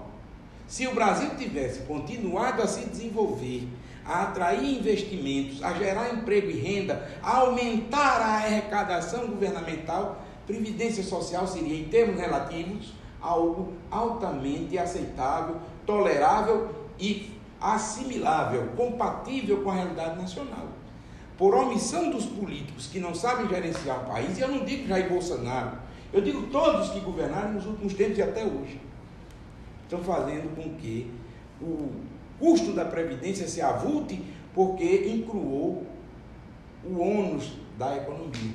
Se 0.69 0.87
o 0.87 0.95
Brasil 0.95 1.31
tivesse 1.37 1.81
continuado 1.81 2.63
a 2.63 2.67
se 2.67 2.85
desenvolver, 2.87 3.69
a 4.05 4.23
atrair 4.23 4.79
investimentos, 4.79 5.63
a 5.63 5.73
gerar 5.75 6.13
emprego 6.13 6.51
e 6.51 6.59
renda, 6.59 7.09
a 7.23 7.39
aumentar 7.39 8.21
a 8.21 8.35
arrecadação 8.37 9.27
governamental, 9.29 10.23
previdência 10.47 11.03
social 11.03 11.47
seria, 11.47 11.79
em 11.79 11.85
termos 11.85 12.21
relativos, 12.21 12.93
algo 13.21 13.75
altamente 13.91 14.79
aceitável, 14.79 15.57
tolerável 15.87 16.75
e 16.99 17.31
assimilável, 17.61 18.69
compatível 18.77 19.63
com 19.63 19.71
a 19.71 19.75
realidade 19.75 20.21
nacional. 20.21 20.69
Por 21.37 21.55
omissão 21.55 22.11
dos 22.11 22.27
políticos 22.27 22.87
que 22.87 22.99
não 22.99 23.15
sabem 23.15 23.49
gerenciar 23.49 24.03
o 24.03 24.11
país, 24.11 24.39
e 24.39 24.41
eu 24.41 24.49
não 24.49 24.65
digo 24.65 24.89
Jair 24.89 25.09
Bolsonaro, 25.09 25.79
eu 26.13 26.21
digo 26.21 26.49
todos 26.49 26.91
que 26.91 27.01
governaram 27.01 27.53
nos 27.53 27.67
últimos 27.67 27.95
tempos 27.95 28.19
e 28.19 28.23
até 28.23 28.45
hoje, 28.45 28.81
estão 29.85 30.01
fazendo 30.03 30.55
com 30.55 30.75
que 30.77 31.11
o 31.61 31.93
custo 32.41 32.73
da 32.73 32.85
Previdência 32.85 33.47
se 33.47 33.61
avulte 33.61 34.21
porque 34.53 35.07
incluou 35.07 35.87
o 36.85 36.99
ônus 36.99 37.53
da 37.79 37.97
economia. 37.97 38.55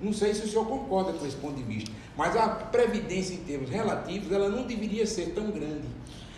Não 0.00 0.12
sei 0.12 0.32
se 0.32 0.46
o 0.46 0.48
senhor 0.48 0.66
concorda 0.66 1.12
com 1.12 1.26
esse 1.26 1.36
ponto 1.36 1.56
de 1.56 1.62
vista, 1.62 1.90
mas 2.16 2.34
a 2.34 2.48
Previdência, 2.48 3.34
em 3.34 3.44
termos 3.44 3.68
relativos, 3.68 4.32
ela 4.32 4.48
não 4.48 4.66
deveria 4.66 5.06
ser 5.06 5.34
tão 5.34 5.50
grande. 5.50 5.86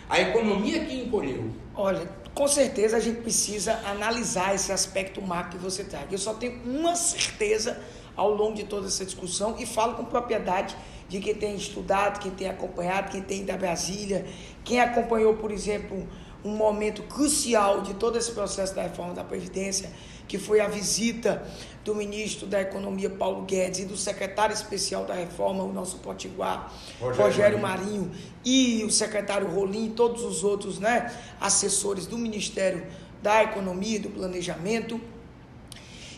A 0.09 0.19
economia 0.19 0.83
que 0.83 1.01
encolheu. 1.01 1.49
Olha, 1.73 2.05
com 2.33 2.47
certeza 2.47 2.97
a 2.97 2.99
gente 2.99 3.21
precisa 3.21 3.79
analisar 3.85 4.53
esse 4.53 4.71
aspecto 4.71 5.21
macro 5.21 5.57
que 5.57 5.63
você 5.63 5.83
traz. 5.83 6.11
Eu 6.11 6.17
só 6.17 6.33
tenho 6.33 6.59
uma 6.65 6.95
certeza 6.95 7.79
ao 8.15 8.29
longo 8.33 8.55
de 8.55 8.63
toda 8.63 8.87
essa 8.87 9.05
discussão 9.05 9.55
e 9.57 9.65
falo 9.65 9.95
com 9.95 10.05
propriedade 10.05 10.75
de 11.07 11.19
quem 11.19 11.35
tem 11.35 11.55
estudado, 11.55 12.19
quem 12.19 12.31
tem 12.31 12.49
acompanhado, 12.49 13.11
quem 13.11 13.21
tem 13.21 13.45
da 13.45 13.55
Brasília, 13.55 14.25
quem 14.63 14.79
acompanhou, 14.79 15.35
por 15.35 15.51
exemplo, 15.51 16.07
um 16.43 16.55
momento 16.55 17.03
crucial 17.03 17.81
de 17.81 17.93
todo 17.93 18.17
esse 18.17 18.31
processo 18.31 18.75
da 18.75 18.83
reforma 18.83 19.13
da 19.13 19.23
Previdência, 19.23 19.89
que 20.27 20.37
foi 20.37 20.59
a 20.59 20.67
visita 20.67 21.45
do 21.83 21.93
ministro 21.93 22.47
da 22.47 22.61
Economia 22.61 23.09
Paulo 23.09 23.43
Guedes 23.43 23.81
e 23.81 23.85
do 23.85 23.95
secretário 23.95 24.53
especial 24.53 25.05
da 25.05 25.13
reforma, 25.13 25.63
o 25.63 25.71
nosso 25.71 25.97
potiguar, 25.97 26.73
Rogério, 26.99 27.25
Rogério 27.25 27.59
Marinho. 27.59 28.11
E 28.43 28.83
o 28.85 28.89
secretário 28.89 29.47
Rolim 29.47 29.87
e 29.87 29.89
todos 29.91 30.23
os 30.23 30.43
outros 30.43 30.79
né, 30.79 31.13
assessores 31.39 32.05
do 32.05 32.17
Ministério 32.17 32.85
da 33.21 33.43
Economia 33.43 33.97
e 33.97 33.99
do 33.99 34.09
Planejamento. 34.09 34.99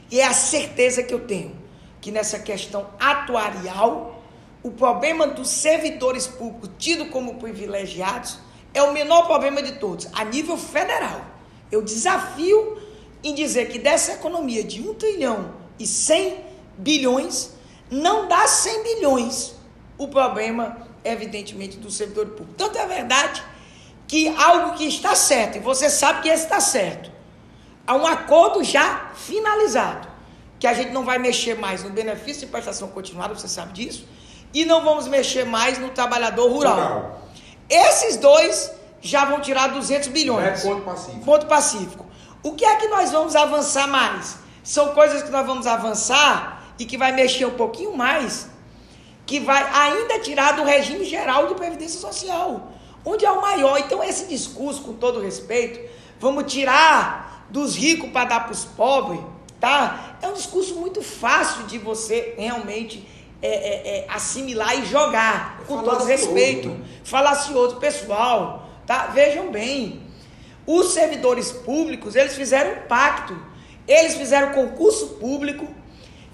E 0.09 0.19
é 0.19 0.25
a 0.25 0.33
certeza 0.33 1.03
que 1.03 1.13
eu 1.13 1.21
tenho 1.21 1.65
que 2.05 2.11
nessa 2.11 2.37
questão 2.37 2.87
atuarial, 2.99 4.23
o 4.61 4.69
problema 4.69 5.25
dos 5.25 5.49
servidores 5.49 6.27
públicos 6.27 6.69
tido 6.77 7.07
como 7.07 7.39
privilegiados 7.39 8.37
é 8.75 8.83
o 8.83 8.93
menor 8.93 9.25
problema 9.25 9.63
de 9.63 9.73
todos, 9.73 10.07
a 10.13 10.23
nível 10.23 10.57
federal. 10.57 11.21
Eu 11.71 11.81
desafio 11.81 12.77
em 13.23 13.33
dizer 13.33 13.69
que 13.69 13.79
dessa 13.79 14.11
economia 14.11 14.63
de 14.63 14.87
1 14.87 14.93
trilhão 14.95 15.53
e 15.79 15.87
100 15.87 16.37
bilhões, 16.77 17.51
não 17.89 18.27
dá 18.27 18.45
100 18.45 18.83
bilhões. 18.83 19.55
O 19.97 20.09
problema, 20.09 20.77
evidentemente, 21.03 21.77
do 21.77 21.89
servidor 21.89 22.27
público. 22.27 22.53
Tanto 22.57 22.77
é 22.77 22.85
verdade 22.85 23.41
que 24.07 24.27
algo 24.35 24.77
que 24.77 24.85
está 24.85 25.15
certo, 25.15 25.55
e 25.55 25.59
você 25.59 25.89
sabe 25.89 26.21
que 26.21 26.29
esse 26.29 26.43
está 26.43 26.59
certo, 26.59 27.09
há 27.87 27.95
um 27.95 28.05
acordo 28.05 28.63
já 28.63 29.11
finalizado, 29.15 30.07
que 30.59 30.67
a 30.67 30.73
gente 30.73 30.91
não 30.91 31.03
vai 31.03 31.17
mexer 31.17 31.57
mais 31.57 31.81
no 31.81 31.89
benefício 31.89 32.45
de 32.45 32.51
prestação 32.51 32.89
continuada, 32.89 33.33
você 33.33 33.47
sabe 33.47 33.73
disso, 33.73 34.05
e 34.53 34.65
não 34.65 34.83
vamos 34.83 35.07
mexer 35.07 35.45
mais 35.45 35.79
no 35.79 35.89
trabalhador 35.89 36.51
rural. 36.51 36.75
rural. 36.75 37.24
Esses 37.69 38.17
dois 38.17 38.71
já 39.01 39.25
vão 39.25 39.39
tirar 39.39 39.67
200 39.67 40.07
bilhões. 40.09 40.65
É 40.65 40.69
ponto 40.69 40.81
pacífico. 40.83 41.25
Ponto 41.25 41.45
pacífico. 41.45 42.05
O 42.43 42.53
que 42.53 42.65
é 42.65 42.75
que 42.75 42.87
nós 42.87 43.11
vamos 43.11 43.35
avançar 43.35 43.87
mais? 43.87 44.37
São 44.63 44.89
coisas 44.89 45.23
que 45.23 45.29
nós 45.29 45.45
vamos 45.45 45.67
avançar 45.67 46.73
e 46.77 46.85
que 46.85 46.97
vai 46.97 47.11
mexer 47.11 47.45
um 47.45 47.55
pouquinho 47.55 47.95
mais, 47.95 48.49
que 49.25 49.39
vai 49.39 49.63
ainda 49.63 50.19
tirar 50.19 50.53
do 50.53 50.63
regime 50.63 51.05
geral 51.05 51.47
de 51.47 51.55
previdência 51.55 51.99
social, 51.99 52.71
onde 53.03 53.25
é 53.25 53.31
o 53.31 53.41
maior. 53.41 53.79
Então 53.79 54.03
esse 54.03 54.25
discurso, 54.25 54.81
com 54.81 54.93
todo 54.93 55.21
respeito, 55.21 55.79
vamos 56.19 56.51
tirar 56.51 57.45
dos 57.49 57.75
ricos 57.75 58.09
para 58.09 58.25
dar 58.25 58.39
para 58.41 58.53
os 58.53 58.65
pobres, 58.65 59.21
tá? 59.59 60.17
É 60.21 60.27
um 60.27 60.33
discurso 60.33 60.75
muito 60.75 61.01
fácil 61.01 61.63
de 61.63 61.77
você 61.77 62.33
realmente 62.37 63.07
é, 63.41 63.47
é, 63.47 63.97
é, 63.97 64.05
assimilar 64.09 64.79
e 64.79 64.85
jogar, 64.85 65.61
com 65.67 65.83
todo 65.83 66.05
respeito. 66.05 66.69
Né? 66.69 66.79
Falacioso, 67.03 67.77
pessoal, 67.77 68.69
tá? 68.85 69.07
Vejam 69.07 69.51
bem, 69.51 70.01
os 70.65 70.93
servidores 70.93 71.51
públicos, 71.51 72.15
eles 72.15 72.35
fizeram 72.35 72.71
um 72.71 72.87
pacto, 72.87 73.37
eles 73.87 74.15
fizeram 74.15 74.51
concurso 74.53 75.09
público, 75.19 75.67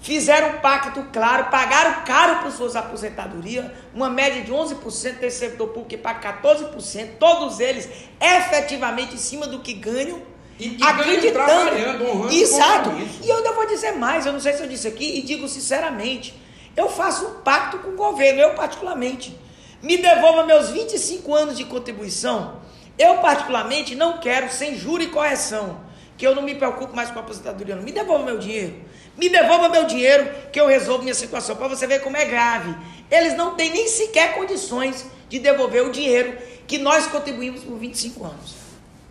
fizeram 0.00 0.56
um 0.56 0.60
pacto 0.60 1.04
claro, 1.12 1.50
pagaram 1.50 2.04
caro 2.04 2.42
por 2.42 2.50
suas 2.50 2.74
aposentadorias, 2.74 3.66
uma 3.94 4.08
média 4.08 4.42
de 4.42 4.50
11% 4.50 5.18
desse 5.18 5.38
servidor 5.38 5.68
público 5.68 5.90
que 5.90 5.98
paga 5.98 6.40
14%, 6.42 7.10
todos 7.18 7.60
eles 7.60 7.88
efetivamente 8.20 9.14
em 9.14 9.18
cima 9.18 9.46
do 9.46 9.60
que 9.60 9.74
ganham, 9.74 10.20
e, 10.58 10.76
e 10.78 10.82
acreditando. 10.82 12.30
Exato. 12.30 12.90
E 13.22 13.28
eu 13.28 13.36
ainda 13.38 13.52
vou 13.52 13.66
dizer 13.66 13.92
mais, 13.92 14.26
eu 14.26 14.32
não 14.32 14.40
sei 14.40 14.52
se 14.52 14.62
eu 14.62 14.68
disse 14.68 14.86
aqui, 14.88 15.18
e 15.18 15.22
digo 15.22 15.48
sinceramente, 15.48 16.40
eu 16.76 16.88
faço 16.88 17.26
um 17.26 17.34
pacto 17.40 17.78
com 17.78 17.90
o 17.90 17.96
governo, 17.96 18.40
eu 18.40 18.54
particularmente. 18.54 19.38
Me 19.82 19.96
devolva 19.98 20.44
meus 20.44 20.70
25 20.70 21.34
anos 21.34 21.56
de 21.56 21.64
contribuição. 21.64 22.60
Eu, 22.98 23.18
particularmente, 23.18 23.94
não 23.94 24.18
quero, 24.18 24.50
sem 24.50 24.76
juro 24.76 25.02
e 25.02 25.08
correção, 25.08 25.80
que 26.16 26.26
eu 26.26 26.34
não 26.34 26.42
me 26.42 26.54
preocupo 26.54 26.94
mais 26.94 27.10
com 27.10 27.18
a 27.18 27.22
aposentadoria. 27.22 27.74
Não. 27.74 27.82
Me 27.82 27.92
devolva 27.92 28.24
meu 28.24 28.38
dinheiro. 28.38 28.74
Me 29.16 29.28
devolva 29.28 29.68
meu 29.68 29.84
dinheiro 29.84 30.30
que 30.52 30.60
eu 30.60 30.66
resolvo 30.66 31.02
minha 31.02 31.14
situação. 31.14 31.56
Para 31.56 31.68
você 31.68 31.86
ver 31.86 32.00
como 32.00 32.16
é 32.16 32.24
grave. 32.24 32.74
Eles 33.10 33.36
não 33.36 33.54
têm 33.54 33.70
nem 33.70 33.88
sequer 33.88 34.34
condições 34.34 35.06
de 35.28 35.38
devolver 35.38 35.84
o 35.84 35.90
dinheiro 35.90 36.38
que 36.66 36.78
nós 36.78 37.06
contribuímos 37.06 37.62
por 37.62 37.76
25 37.76 38.24
anos. 38.24 38.54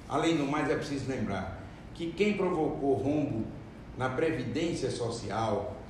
Além 0.07 0.37
do 0.37 0.45
mais, 0.45 0.69
é 0.69 0.75
preciso 0.75 1.09
lembrar 1.09 1.61
que 1.93 2.11
quem 2.13 2.33
provocou 2.33 2.93
rombo 2.93 3.45
na 3.97 4.09
Previdência 4.09 4.89
Social 4.89 5.80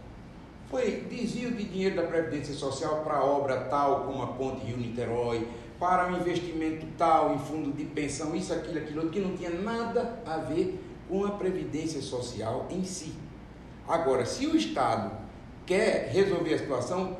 foi 0.71 1.05
desvio 1.09 1.51
de 1.51 1.65
dinheiro 1.65 1.97
da 1.97 2.03
Previdência 2.03 2.53
Social 2.53 3.01
para 3.03 3.21
obra 3.21 3.65
tal 3.65 4.05
como 4.05 4.23
a 4.23 4.27
Ponte 4.27 4.65
Rio-Niterói, 4.65 5.45
para 5.77 6.07
um 6.07 6.17
investimento 6.17 6.87
tal 6.97 7.35
em 7.35 7.39
fundo 7.39 7.73
de 7.73 7.83
pensão, 7.83 8.33
isso, 8.33 8.53
aquilo, 8.53 8.79
aquilo, 8.79 9.09
que 9.09 9.19
não 9.19 9.35
tinha 9.35 9.49
nada 9.49 10.19
a 10.25 10.37
ver 10.37 10.81
com 11.09 11.25
a 11.25 11.31
Previdência 11.31 12.01
Social 12.01 12.67
em 12.69 12.85
si. 12.85 13.13
Agora, 13.85 14.25
se 14.25 14.47
o 14.47 14.55
Estado 14.55 15.11
quer 15.65 16.09
resolver 16.13 16.53
a 16.53 16.59
situação, 16.59 17.17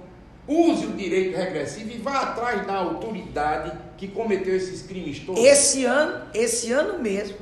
use 0.47 0.85
o 0.85 0.93
direito 0.93 1.35
regressivo 1.35 1.91
e 1.91 1.97
vá 1.97 2.21
atrás 2.21 2.65
da 2.65 2.75
autoridade 2.75 3.77
que 3.97 4.07
cometeu 4.07 4.55
esses 4.55 4.83
crimes 4.83 5.19
todos. 5.19 5.43
Esse 5.43 5.83
ano, 5.83 6.25
esse 6.33 6.71
ano 6.71 6.99
mesmo, 6.99 7.35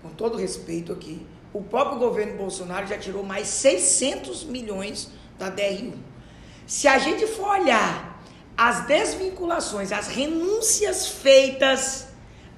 com 0.00 0.08
todo 0.08 0.38
respeito 0.38 0.92
aqui, 0.92 1.26
o 1.52 1.62
próprio 1.62 1.98
governo 1.98 2.38
Bolsonaro 2.38 2.86
já 2.86 2.96
tirou 2.96 3.22
mais 3.22 3.48
600 3.48 4.44
milhões 4.44 5.10
da 5.42 5.48
DRU. 5.48 5.94
Se 6.66 6.86
a 6.86 6.98
gente 6.98 7.26
for 7.26 7.48
olhar 7.48 8.22
as 8.56 8.86
desvinculações, 8.86 9.90
as 9.90 10.06
renúncias 10.06 11.08
feitas 11.08 12.06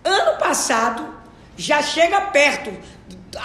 ano 0.04 0.38
passado, 0.38 1.14
já 1.56 1.82
chega 1.82 2.20
perto, 2.20 2.70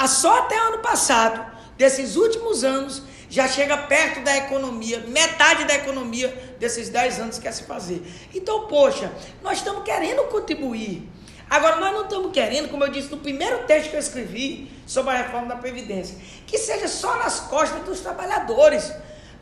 só 0.08 0.39
até 0.39 0.58
ano 0.58 0.80
passado, 0.80 1.45
desses 1.78 2.17
últimos 2.17 2.63
anos, 2.63 3.04
já 3.30 3.47
chega 3.47 3.78
perto 3.78 4.21
da 4.21 4.36
economia, 4.36 4.99
metade 5.08 5.63
da 5.65 5.75
economia 5.75 6.28
desses 6.60 6.89
10 6.89 7.19
anos 7.19 7.38
que 7.38 7.43
quer 7.43 7.54
se 7.54 7.63
fazer. 7.63 8.04
Então, 8.34 8.67
poxa, 8.67 9.12
nós 9.41 9.60
estamos 9.60 9.84
querendo 9.84 10.23
contribuir. 10.23 11.08
Agora, 11.49 11.78
nós 11.78 11.93
não 11.93 12.04
estamos 12.04 12.32
querendo, 12.32 12.69
como 12.69 12.84
eu 12.84 12.89
disse 12.89 13.10
no 13.10 13.17
primeiro 13.17 13.63
texto 13.65 13.91
que 13.91 13.95
eu 13.95 13.99
escrevi 13.99 14.71
sobre 14.86 15.13
a 15.13 15.17
reforma 15.17 15.47
da 15.47 15.56
Previdência, 15.56 16.17
que 16.45 16.58
seja 16.58 16.88
só 16.88 17.15
nas 17.17 17.39
costas 17.39 17.82
dos 17.84 18.02
trabalhadores. 18.02 18.91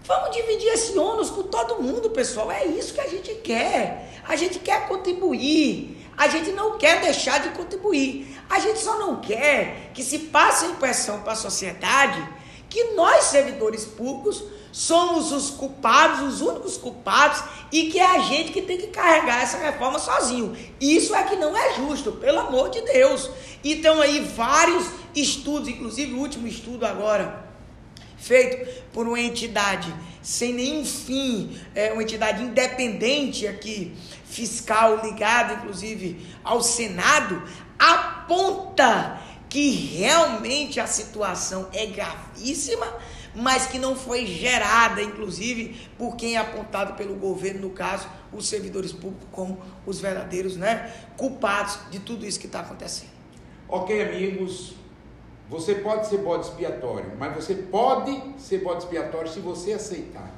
Vamos 0.08 0.32
dividir 0.32 0.70
esse 0.70 0.98
ônus 0.98 1.30
com 1.30 1.44
todo 1.44 1.84
mundo, 1.84 2.10
pessoal. 2.12 2.50
É 2.50 2.66
isso 2.66 2.94
que 2.94 3.02
a 3.02 3.10
gente 3.10 3.36
quer. 3.36 4.22
A 4.26 4.38
gente 4.38 4.58
quer 4.58 4.88
contribuir. 4.88 5.98
A 6.18 6.30
gente 6.30 6.54
não 6.54 6.78
quer 6.78 7.02
deixar 7.02 7.42
de 7.42 7.50
contribuir. 7.50 8.40
A 8.50 8.58
gente 8.58 8.80
só 8.80 8.98
não 8.98 9.20
quer 9.20 9.92
que 9.94 10.02
se 10.02 10.20
passe 10.20 10.64
a 10.64 10.70
impressão 10.70 11.20
para 11.20 11.34
a 11.34 11.36
sociedade 11.36 12.26
que 12.70 12.94
nós, 12.94 13.26
servidores 13.26 13.84
públicos, 13.84 14.44
somos 14.72 15.34
os 15.34 15.50
culpados, 15.50 16.36
os 16.36 16.42
únicos 16.42 16.78
culpados, 16.78 17.44
e 17.72 17.90
que 17.90 18.00
é 18.00 18.06
a 18.06 18.20
gente 18.20 18.52
que 18.52 18.62
tem 18.62 18.78
que 18.78 18.88
carregar 18.88 19.42
essa 19.42 19.58
reforma 19.58 20.00
sozinho. 20.00 20.56
Isso 20.80 21.14
é 21.16 21.24
que 21.24 21.36
não 21.36 21.56
é 21.56 21.74
justo, 21.74 22.14
pelo 22.14 22.40
amor 22.40 22.70
de 22.70 22.82
Deus. 22.82 23.30
Então 23.64 24.02
aí 24.02 24.20
vários 24.20 24.86
estudos, 25.14 25.68
inclusive 25.68 26.14
o 26.14 26.20
último 26.20 26.48
estudo 26.48 26.86
agora 26.86 27.47
feito 28.18 28.84
por 28.92 29.08
uma 29.08 29.20
entidade 29.20 29.94
sem 30.22 30.54
nenhum 30.54 30.84
fim, 30.84 31.58
é, 31.74 31.94
uma 31.94 32.04
entidade 32.04 32.44
independente 32.44 33.48
aqui, 33.48 33.96
fiscal, 34.26 35.00
ligada 35.02 35.54
inclusive 35.54 36.26
ao 36.44 36.62
Senado, 36.62 37.42
aponta 37.80 39.22
que 39.48 39.70
realmente 39.70 40.82
a 40.82 40.86
situação 40.86 41.70
é 41.72 41.86
gravíssima, 41.86 42.94
mas 43.34 43.68
que 43.68 43.80
não 43.80 43.96
foi 43.96 44.26
gerada, 44.26 45.02
inclusive, 45.02 45.80
por 45.98 46.18
quem 46.18 46.36
é 46.36 46.40
apontado 46.40 46.96
pelo 46.96 47.16
governo, 47.16 47.62
no 47.62 47.70
caso, 47.70 48.10
os 48.34 48.50
servidores 48.50 48.92
públicos, 48.92 49.30
como 49.32 49.62
os 49.86 50.02
verdadeiros 50.02 50.58
né, 50.58 50.92
culpados 51.16 51.80
de 51.90 52.00
tudo 52.00 52.26
isso 52.26 52.40
que 52.40 52.48
está 52.48 52.60
acontecendo. 52.60 53.12
Ok, 53.70 54.02
amigos, 54.02 54.74
você 55.50 55.76
pode 55.76 56.08
ser 56.08 56.18
bode 56.18 56.46
expiatório, 56.46 57.14
mas 57.18 57.34
você 57.36 57.56
pode 57.56 58.22
ser 58.38 58.60
bode 58.60 58.84
expiatório 58.84 59.32
se 59.32 59.40
você 59.40 59.74
aceitar. 59.74 60.32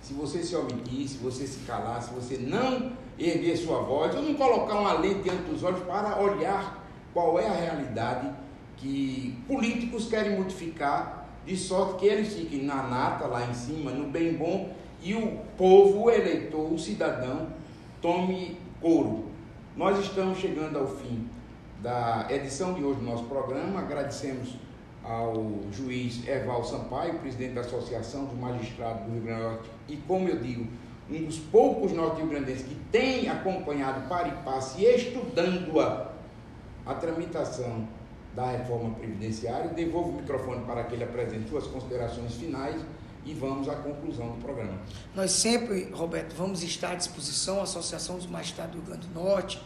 Se 0.00 0.14
você 0.14 0.42
se 0.42 0.54
omitir, 0.54 1.08
se 1.08 1.18
você 1.18 1.46
se 1.46 1.60
calar, 1.60 2.02
se 2.02 2.12
você 2.12 2.36
não 2.36 2.92
erguer 3.18 3.56
sua 3.56 3.80
voz, 3.82 4.14
ou 4.14 4.22
não 4.22 4.34
colocar 4.34 4.74
uma 4.74 4.92
lente 4.94 5.22
diante 5.22 5.42
dos 5.42 5.62
olhos 5.62 5.82
para 5.84 6.20
olhar 6.20 6.84
qual 7.12 7.38
é 7.38 7.46
a 7.46 7.52
realidade 7.52 8.30
que 8.76 9.38
políticos 9.46 10.06
querem 10.08 10.36
modificar, 10.36 11.28
de 11.44 11.56
sorte 11.56 12.00
que 12.00 12.06
eles 12.06 12.32
fiquem 12.32 12.62
na 12.62 12.82
nata, 12.82 13.26
lá 13.26 13.44
em 13.48 13.54
cima, 13.54 13.90
no 13.90 14.08
bem 14.08 14.34
bom, 14.34 14.72
e 15.02 15.14
o 15.14 15.38
povo, 15.56 16.04
o 16.04 16.10
eleitor, 16.10 16.72
o 16.72 16.78
cidadão, 16.78 17.48
tome 18.00 18.56
couro. 18.80 19.26
Nós 19.76 19.98
estamos 19.98 20.38
chegando 20.38 20.78
ao 20.78 20.86
fim 20.86 21.28
da 21.82 22.26
edição 22.30 22.74
de 22.74 22.84
hoje 22.84 23.00
do 23.00 23.04
nosso 23.04 23.24
programa. 23.24 23.80
Agradecemos 23.80 24.54
ao 25.02 25.34
juiz 25.72 26.26
Eval 26.28 26.64
Sampaio, 26.64 27.18
presidente 27.18 27.54
da 27.54 27.62
Associação 27.62 28.26
dos 28.26 28.38
Magistrados 28.38 29.04
do 29.04 29.12
Rio 29.12 29.22
Grande 29.22 29.42
do 29.42 29.48
Norte, 29.48 29.70
e 29.88 29.96
como 29.96 30.28
eu 30.28 30.38
digo, 30.38 30.66
um 31.10 31.24
dos 31.24 31.38
poucos 31.38 31.92
norte-riograndenses 31.92 32.64
que 32.64 32.76
tem 32.92 33.28
acompanhado 33.28 34.08
para 34.08 34.28
e 34.28 34.32
passe 34.44 34.80
e 34.80 34.84
estudando-a 34.84 36.12
a 36.86 36.94
tramitação 36.94 37.86
da 38.34 38.46
reforma 38.46 38.94
previdenciária. 38.94 39.68
Devolvo 39.70 40.10
o 40.10 40.14
microfone 40.14 40.64
para 40.64 40.84
que 40.84 40.94
ele 40.94 41.04
apresente 41.04 41.50
suas 41.50 41.66
considerações 41.66 42.34
finais 42.34 42.80
e 43.24 43.34
vamos 43.34 43.68
à 43.68 43.74
conclusão 43.74 44.28
do 44.28 44.42
programa. 44.42 44.78
Nós 45.14 45.32
sempre, 45.32 45.90
Roberto, 45.92 46.34
vamos 46.34 46.62
estar 46.62 46.92
à 46.92 46.94
disposição, 46.94 47.58
a 47.58 47.64
Associação 47.64 48.16
dos 48.16 48.26
Magistrados 48.26 48.72
do 48.72 48.78
Rio 48.78 48.86
Grande 48.86 49.06
do 49.08 49.20
Norte, 49.20 49.60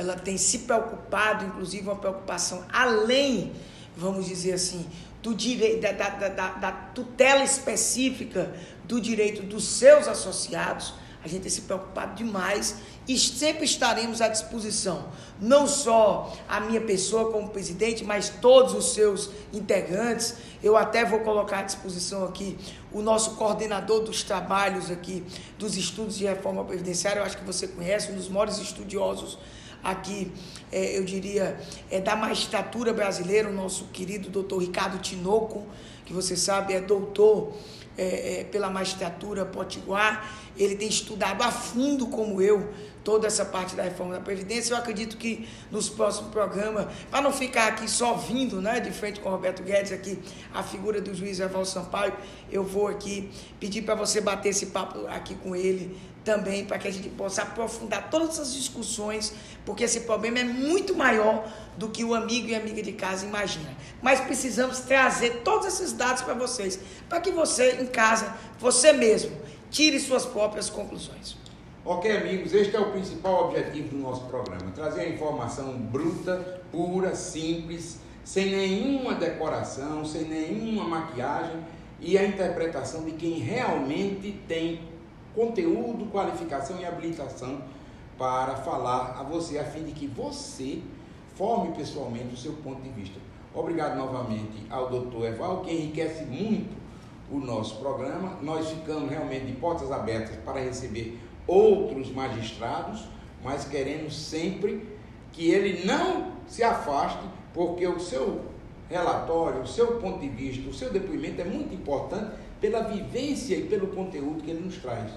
ela 0.00 0.16
tem 0.16 0.38
se 0.38 0.60
preocupado, 0.60 1.44
inclusive 1.44 1.82
uma 1.82 1.96
preocupação 1.96 2.64
além, 2.72 3.52
vamos 3.94 4.24
dizer 4.24 4.54
assim, 4.54 4.86
do 5.22 5.34
direito, 5.34 5.82
da, 5.82 5.92
da, 5.92 6.28
da, 6.28 6.48
da 6.52 6.72
tutela 6.72 7.44
específica 7.44 8.50
do 8.84 8.98
direito 8.98 9.42
dos 9.42 9.62
seus 9.62 10.08
associados. 10.08 10.94
A 11.22 11.28
gente 11.28 11.42
tem 11.42 11.50
se 11.50 11.60
preocupado 11.60 12.14
demais 12.14 12.76
e 13.06 13.18
sempre 13.18 13.66
estaremos 13.66 14.22
à 14.22 14.28
disposição. 14.28 15.08
Não 15.38 15.66
só 15.66 16.34
a 16.48 16.60
minha 16.60 16.80
pessoa 16.80 17.30
como 17.30 17.50
presidente, 17.50 18.02
mas 18.02 18.30
todos 18.30 18.72
os 18.72 18.94
seus 18.94 19.28
integrantes. 19.52 20.36
Eu 20.62 20.78
até 20.78 21.04
vou 21.04 21.20
colocar 21.20 21.58
à 21.58 21.62
disposição 21.62 22.24
aqui 22.24 22.56
o 22.90 23.02
nosso 23.02 23.32
coordenador 23.32 24.00
dos 24.00 24.22
trabalhos 24.22 24.90
aqui, 24.90 25.22
dos 25.58 25.76
estudos 25.76 26.16
de 26.16 26.24
reforma 26.24 26.64
previdenciária. 26.64 27.20
Eu 27.20 27.24
acho 27.26 27.36
que 27.36 27.44
você 27.44 27.68
conhece, 27.68 28.10
um 28.10 28.16
dos 28.16 28.30
maiores 28.30 28.56
estudiosos 28.56 29.36
aqui, 29.82 30.32
é, 30.70 30.98
eu 30.98 31.04
diria, 31.04 31.58
é, 31.90 32.00
da 32.00 32.14
magistratura 32.16 32.92
brasileira, 32.92 33.48
o 33.48 33.52
nosso 33.52 33.86
querido 33.86 34.28
doutor 34.28 34.58
Ricardo 34.58 34.98
Tinoco, 34.98 35.66
que 36.04 36.12
você 36.12 36.36
sabe 36.36 36.74
é 36.74 36.80
doutor 36.80 37.54
é, 37.96 38.40
é, 38.40 38.44
pela 38.44 38.70
magistratura 38.70 39.44
potiguar, 39.44 40.34
ele 40.56 40.74
tem 40.74 40.88
estudado 40.88 41.42
a 41.42 41.50
fundo, 41.50 42.06
como 42.06 42.40
eu, 42.40 42.68
toda 43.04 43.26
essa 43.26 43.44
parte 43.44 43.74
da 43.74 43.82
reforma 43.82 44.14
da 44.14 44.20
Previdência. 44.20 44.72
Eu 44.72 44.78
acredito 44.78 45.16
que 45.16 45.48
nos 45.70 45.88
próximos 45.88 46.30
programas, 46.30 46.86
para 47.10 47.20
não 47.20 47.32
ficar 47.32 47.68
aqui 47.68 47.88
só 47.90 48.14
vindo, 48.14 48.60
né, 48.60 48.80
de 48.80 48.90
frente 48.90 49.20
com 49.20 49.28
o 49.28 49.32
Roberto 49.32 49.62
Guedes, 49.62 49.92
aqui, 49.92 50.18
a 50.54 50.62
figura 50.62 51.00
do 51.00 51.14
juiz 51.14 51.40
Evaldo 51.40 51.68
Sampaio, 51.68 52.12
eu 52.50 52.64
vou 52.64 52.88
aqui 52.88 53.30
pedir 53.58 53.82
para 53.82 53.94
você 53.94 54.20
bater 54.20 54.50
esse 54.50 54.66
papo 54.66 55.06
aqui 55.06 55.34
com 55.34 55.54
ele 55.54 55.96
também, 56.24 56.64
para 56.64 56.78
que 56.78 56.88
a 56.88 56.90
gente 56.90 57.08
possa 57.10 57.42
aprofundar 57.42 58.10
todas 58.10 58.30
essas 58.30 58.54
discussões, 58.54 59.32
porque 59.64 59.84
esse 59.84 60.00
problema 60.00 60.38
é 60.38 60.44
muito 60.44 60.94
maior 60.94 61.50
do 61.76 61.88
que 61.88 62.04
o 62.04 62.14
amigo 62.14 62.48
e 62.48 62.54
amiga 62.54 62.82
de 62.82 62.92
casa 62.92 63.26
imagina. 63.26 63.70
Mas 64.02 64.20
precisamos 64.20 64.80
trazer 64.80 65.42
todos 65.42 65.66
esses 65.66 65.92
dados 65.92 66.22
para 66.22 66.34
vocês, 66.34 66.78
para 67.08 67.20
que 67.20 67.30
você 67.30 67.80
em 67.80 67.86
casa, 67.86 68.34
você 68.58 68.92
mesmo, 68.92 69.36
tire 69.70 69.98
suas 69.98 70.26
próprias 70.26 70.68
conclusões. 70.68 71.36
Ok, 71.84 72.14
amigos, 72.14 72.52
este 72.52 72.76
é 72.76 72.80
o 72.80 72.90
principal 72.90 73.46
objetivo 73.46 73.88
do 73.88 73.96
nosso 73.96 74.26
programa: 74.26 74.70
trazer 74.74 75.00
a 75.00 75.08
informação 75.08 75.72
bruta, 75.72 76.60
pura, 76.70 77.14
simples, 77.14 77.98
sem 78.22 78.50
nenhuma 78.50 79.14
decoração, 79.14 80.04
sem 80.04 80.24
nenhuma 80.24 80.84
maquiagem 80.84 81.56
e 82.00 82.16
a 82.16 82.24
interpretação 82.24 83.04
de 83.04 83.12
quem 83.12 83.38
realmente 83.38 84.32
tem 84.46 84.80
conteúdo, 85.34 86.10
qualificação 86.10 86.78
e 86.80 86.84
habilitação 86.84 87.62
para 88.18 88.56
falar 88.56 89.16
a 89.18 89.22
você, 89.22 89.58
a 89.58 89.64
fim 89.64 89.84
de 89.84 89.92
que 89.92 90.06
você 90.06 90.82
forme 91.34 91.72
pessoalmente 91.74 92.34
o 92.34 92.36
seu 92.36 92.52
ponto 92.54 92.82
de 92.82 92.90
vista. 92.90 93.18
Obrigado 93.54 93.96
novamente 93.96 94.66
ao 94.68 94.90
doutor 94.90 95.26
Eval, 95.26 95.62
que 95.62 95.72
enriquece 95.72 96.24
muito 96.24 96.76
o 97.30 97.38
nosso 97.38 97.76
programa. 97.76 98.38
Nós 98.42 98.68
ficamos 98.68 99.10
realmente 99.10 99.46
de 99.46 99.52
portas 99.52 99.90
abertas 99.90 100.36
para 100.44 100.60
receber 100.60 101.18
outros 101.46 102.12
magistrados, 102.12 103.08
mas 103.42 103.64
queremos 103.64 104.14
sempre 104.14 104.86
que 105.32 105.50
ele 105.50 105.84
não 105.84 106.32
se 106.46 106.62
afaste, 106.62 107.24
porque 107.54 107.86
o 107.86 107.98
seu 107.98 108.42
relatório, 108.88 109.62
o 109.62 109.66
seu 109.66 109.98
ponto 109.98 110.18
de 110.18 110.28
vista, 110.28 110.68
o 110.68 110.74
seu 110.74 110.92
depoimento 110.92 111.40
é 111.40 111.44
muito 111.44 111.74
importante 111.74 112.32
pela 112.60 112.82
vivência 112.82 113.56
e 113.56 113.66
pelo 113.66 113.88
conteúdo 113.88 114.42
que 114.42 114.50
ele 114.50 114.64
nos 114.64 114.76
traz. 114.76 115.10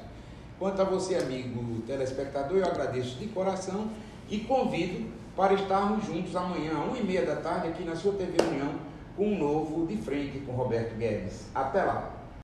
Quanto 0.58 0.82
a 0.82 0.86
você, 0.86 1.15
amigo 1.15 1.82
telespectador, 1.82 2.58
eu 2.58 2.65
agradeço 2.65 3.17
de 3.17 3.27
coração 3.27 3.89
e 4.29 4.39
convido 4.39 5.10
para 5.36 5.53
estarmos 5.53 6.06
juntos 6.06 6.36
amanhã, 6.36 6.71
às 6.71 6.97
1h30 6.97 7.25
da 7.25 7.36
tarde, 7.38 7.67
aqui 7.67 7.84
na 7.84 7.95
sua 7.95 8.13
TV 8.13 8.38
União, 8.49 8.75
com 9.17 9.27
um 9.27 9.38
novo 9.38 9.86
De 9.86 9.97
Frente 9.97 10.39
com 10.39 10.53
Roberto 10.53 10.95
Guedes. 10.95 11.47
Até 11.53 11.84
lá! 11.84 12.22